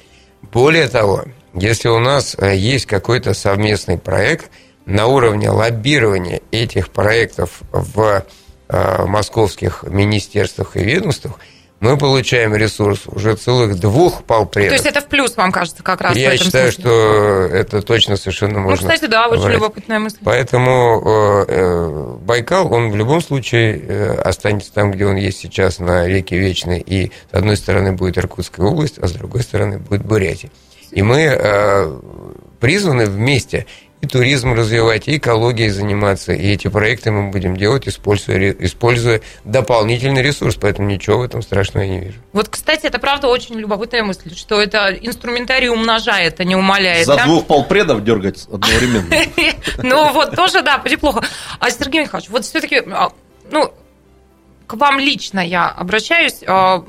[0.53, 4.51] Более того, если у нас э, есть какой-то совместный проект
[4.89, 8.25] на уровне лоббирования этих проектов в
[8.69, 11.35] э, московских министерствах и ведомствах,
[11.81, 14.71] мы получаем ресурс уже целых двух полпредов.
[14.71, 16.83] То есть это в плюс, вам кажется, как раз в Я этом считаю, смысле?
[16.91, 18.89] что это точно совершенно Ну, можно.
[18.91, 19.55] кстати, да, очень брать.
[19.55, 20.17] любопытная мысль.
[20.25, 26.07] Поэтому э, э, Байкал, он в любом случае останется там, где он есть сейчас, на
[26.09, 26.81] реке Вечной.
[26.81, 30.51] И с одной стороны будет Иркутская область, а с другой стороны будет Бурятия.
[30.91, 32.01] И мы
[32.59, 33.67] призваны вместе
[34.01, 36.33] и туризм развивать, и экологией заниматься.
[36.33, 40.57] И эти проекты мы будем делать, используя, используя дополнительный ресурс.
[40.61, 42.19] Поэтому ничего в этом страшного я не вижу.
[42.33, 47.07] Вот, кстати, это правда очень любопытная мысль, что это инструментарий умножает, а не умаляет.
[47.07, 47.25] За да?
[47.25, 49.09] двух полпредов дергать одновременно.
[49.79, 51.25] Ну вот, тоже, да, неплохо.
[51.59, 52.83] А Сергей Михайлович, вот все-таки,
[53.51, 53.73] ну,
[54.69, 56.85] к вам лично я обращаюсь, а,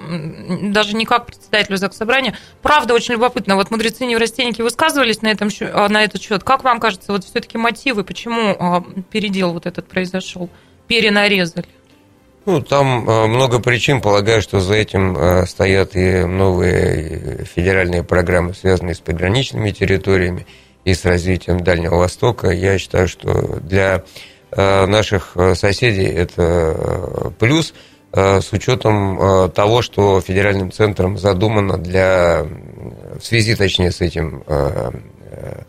[0.62, 2.38] даже не как председателю Заксобрания.
[2.62, 3.56] Правда, очень любопытно.
[3.56, 6.44] Вот мудрецы неврастенники высказывались на, этом, а, на этот счет.
[6.44, 10.50] Как вам кажется, вот все-таки мотивы, почему а, передел вот этот произошел?
[10.88, 11.66] Перенарезали.
[12.46, 14.02] Ну, там много причин.
[14.02, 20.48] Полагаю, что за этим стоят и новые э, федеральные программы, связанные с приграничными территориями
[20.84, 22.50] и с развитием Дальнего Востока.
[22.50, 24.04] Я считаю, что для
[24.58, 27.74] наших э, соседей это э, плюс,
[28.12, 32.46] э, с учетом э, того, что федеральным центром задумано для,
[33.20, 34.92] в связи, точнее, с этим э,
[35.32, 35.62] э,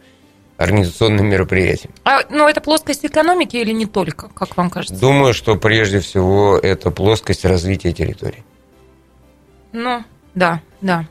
[0.56, 1.92] организационным мероприятием.
[2.04, 5.00] А, ну, это плоскость экономики или не только, как вам кажется?
[5.00, 8.44] Думаю, что прежде всего это плоскость развития территории.
[9.72, 10.04] Ну,
[10.34, 11.06] да, да.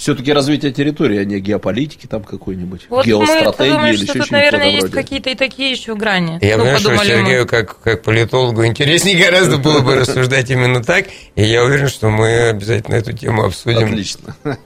[0.00, 4.20] Все-таки развитие территории, а не геополитики там какой-нибудь, Вот мы геостратегии думаем, или что еще
[4.20, 6.38] тут, наверное, есть какие-то и такие еще грани.
[6.40, 7.04] Я ну, понимаю, что мы.
[7.04, 12.08] Сергею, как, как политологу, интереснее гораздо было бы рассуждать именно так, и я уверен, что
[12.08, 13.88] мы обязательно эту тему обсудим.
[13.88, 14.34] Отлично.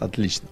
[0.00, 0.48] Отлично.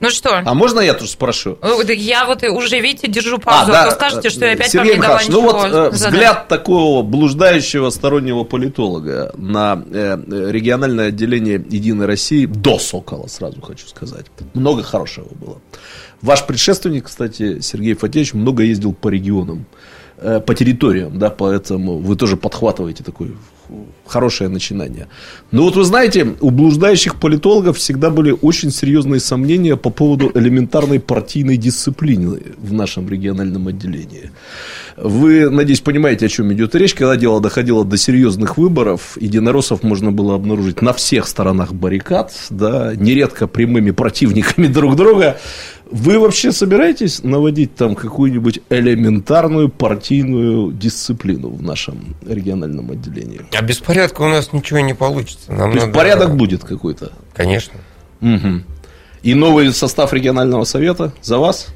[0.00, 1.58] Ну что, А можно я тоже спрошу?
[1.60, 4.70] э, я вот уже, видите, держу А, паузу, да, а то скажете, что я опять
[4.70, 5.92] Сергей вам не дала ну вот э, задать.
[5.92, 10.16] взгляд такого блуждающего стороннего политолога на э,
[10.50, 14.26] региональное отделение Единой России до Сокола, сразу хочу сказать.
[14.54, 15.58] Много хорошего было.
[16.22, 19.99] Ваш предшественник, кстати, Сергей Фатеевич, много ездил по регионам, э,
[20.46, 23.30] по территориям, да, поэтому вы тоже подхватываете такое
[24.06, 25.06] хорошее начинание.
[25.52, 30.98] Но вот вы знаете, у блуждающих политологов всегда были очень серьезные сомнения по поводу элементарной
[30.98, 34.32] партийной дисциплины в нашем региональном отделении.
[34.96, 36.94] Вы, надеюсь, понимаете, о чем идет речь.
[36.94, 42.94] Когда дело доходило до серьезных выборов, единороссов можно было обнаружить на всех сторонах баррикад, да,
[42.94, 45.38] нередко прямыми противниками друг друга.
[45.90, 53.40] Вы вообще собираетесь наводить там какую-нибудь элементарную партийную дисциплину в нашем региональном отделении?
[53.56, 55.52] А беспорядка у нас ничего не получится.
[55.52, 57.10] Нам есть надо- порядок будет какой-то?
[57.34, 57.74] Конечно.
[58.20, 58.64] Мгм.
[59.22, 61.66] И новый состав регионального совета за вас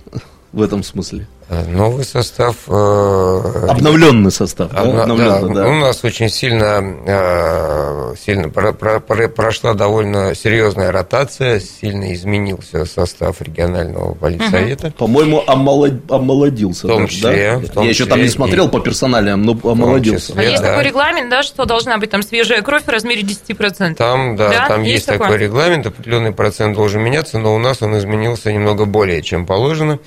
[0.53, 1.27] в этом смысле?
[1.51, 2.57] Э, Новый состав...
[2.69, 4.81] э, Обновленный состав, да?
[4.81, 5.69] Обновленный, да, да.
[5.69, 12.87] У нас очень сильно, э, сильно про- про- про- прошла довольно серьезная ротация, сильно изменился
[12.87, 14.91] состав регионального политсовета.
[14.97, 16.87] По-моему, омолод- омолодился.
[16.87, 17.67] В том числе, да?
[17.67, 20.33] в том Я еще числе там не и- смотрел по персоналиям, но омолодился.
[20.37, 20.71] А есть да.
[20.71, 23.97] такой регламент, да, что должна быть там свежая кровь в размере 10%?
[23.97, 24.69] Там, да, Да?
[24.69, 28.87] там Есть есть, такой регламент, определенный процент должен меняться, но у нас он изменился немного
[28.87, 29.99] более, чем положено.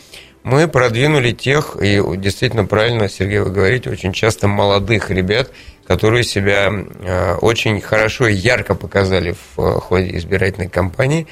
[0.47, 5.51] Мы продвинули тех, и действительно правильно, Сергей, вы говорите, очень часто молодых ребят,
[5.85, 11.27] которые себя э, очень хорошо и ярко показали в э, ходе избирательной кампании.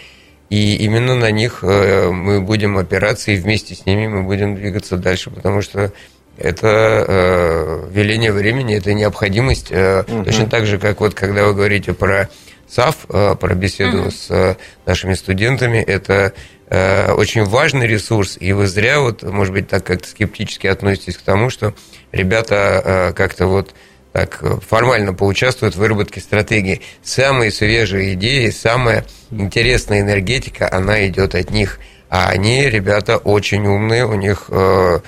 [0.49, 4.97] И именно на них э, мы будем опираться, и вместе с ними мы будем двигаться
[4.97, 5.93] дальше, потому что
[6.38, 9.68] это веление времени, это необходимость.
[9.72, 12.28] э, Точно так же, как вот когда вы говорите про
[12.68, 14.55] САФ, э, про беседу с э,
[14.86, 16.34] нашими студентами, это
[16.70, 21.22] э, очень важный ресурс, и вы зря, вот, может быть, так как-то скептически относитесь к
[21.22, 21.74] тому, что
[22.11, 23.74] ребята как-то вот
[24.13, 26.82] так формально поучаствуют в выработке стратегии.
[27.03, 31.80] Самые свежие идеи, самая интересная энергетика, она идет от них.
[32.09, 34.99] А они, ребята, очень умные, у них э,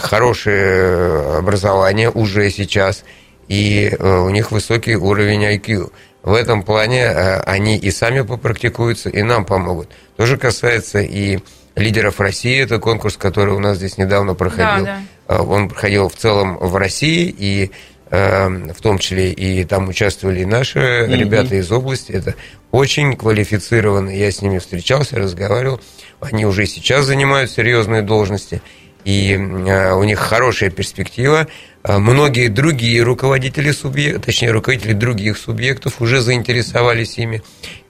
[0.00, 3.04] хорошее образование уже сейчас,
[3.48, 5.92] и э, у них высокий уровень IQ.
[6.22, 9.88] В этом плане э, они и сами попрактикуются, и нам помогут.
[10.16, 11.38] То же касается и
[11.76, 14.84] лидеров России, это конкурс, который у нас здесь недавно проходил.
[14.84, 15.00] Да,
[15.30, 17.70] Э, Он проходил в целом в России, и
[18.10, 22.10] э, в том числе и там участвовали наши ребята из области.
[22.10, 22.34] Это
[22.72, 24.18] очень квалифицированные.
[24.18, 25.80] Я с ними встречался, разговаривал.
[26.20, 28.60] Они уже сейчас занимают серьезные должности.
[29.04, 31.46] И э, у них хорошая перспектива.
[31.82, 37.42] Э, Многие другие руководители субъектов, точнее, руководители других субъектов уже заинтересовались ими.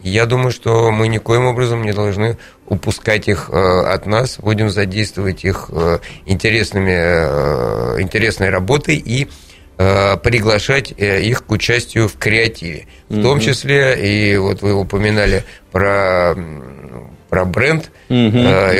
[0.02, 2.36] И я думаю, что мы никоим образом не должны
[2.66, 5.70] упускать их э, от нас, будем задействовать их
[6.26, 9.28] интересными, интересной работой и
[9.76, 12.86] приглашать их к участию в креативе.
[13.08, 16.34] В том числе, и вот вы упоминали про,
[17.30, 18.14] про бренд э,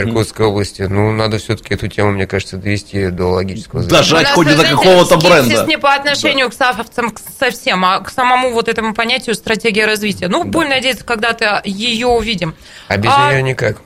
[0.01, 0.83] Иркутской области.
[0.83, 4.27] Ну, надо все-таки эту тему, мне кажется, довести до логического завершения.
[4.35, 5.65] Хоть вы до какого-то бренда.
[5.67, 10.27] не по отношению к сафовцам к- совсем, а к самому вот этому понятию стратегия развития.
[10.29, 12.55] Ну, будем надеяться, когда-то ее увидим.
[12.89, 13.77] А без А, нее никак.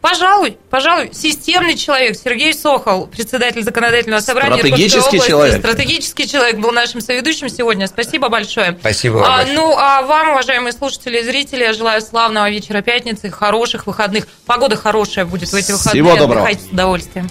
[0.00, 5.28] Пожалуй, пожалуй, системный человек Сергей Сохол, председатель законодательного собрания Стратегический области.
[5.28, 5.58] человек.
[5.58, 7.86] Стратегический человек был нашим соведущим сегодня.
[7.88, 8.76] Спасибо большое.
[8.80, 9.56] Спасибо вам А, большое.
[9.56, 14.28] ну, а вам, уважаемые слушатели и зрители, я желаю славного вечера пятницы, хороших выходных.
[14.46, 16.04] Погода хорошая будет в эти выходные.
[16.04, 16.42] Всего доброго.
[16.46, 17.30] Отдыхайте с удовольствием.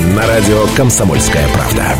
[0.00, 1.96] На радио «Комсомольская правда».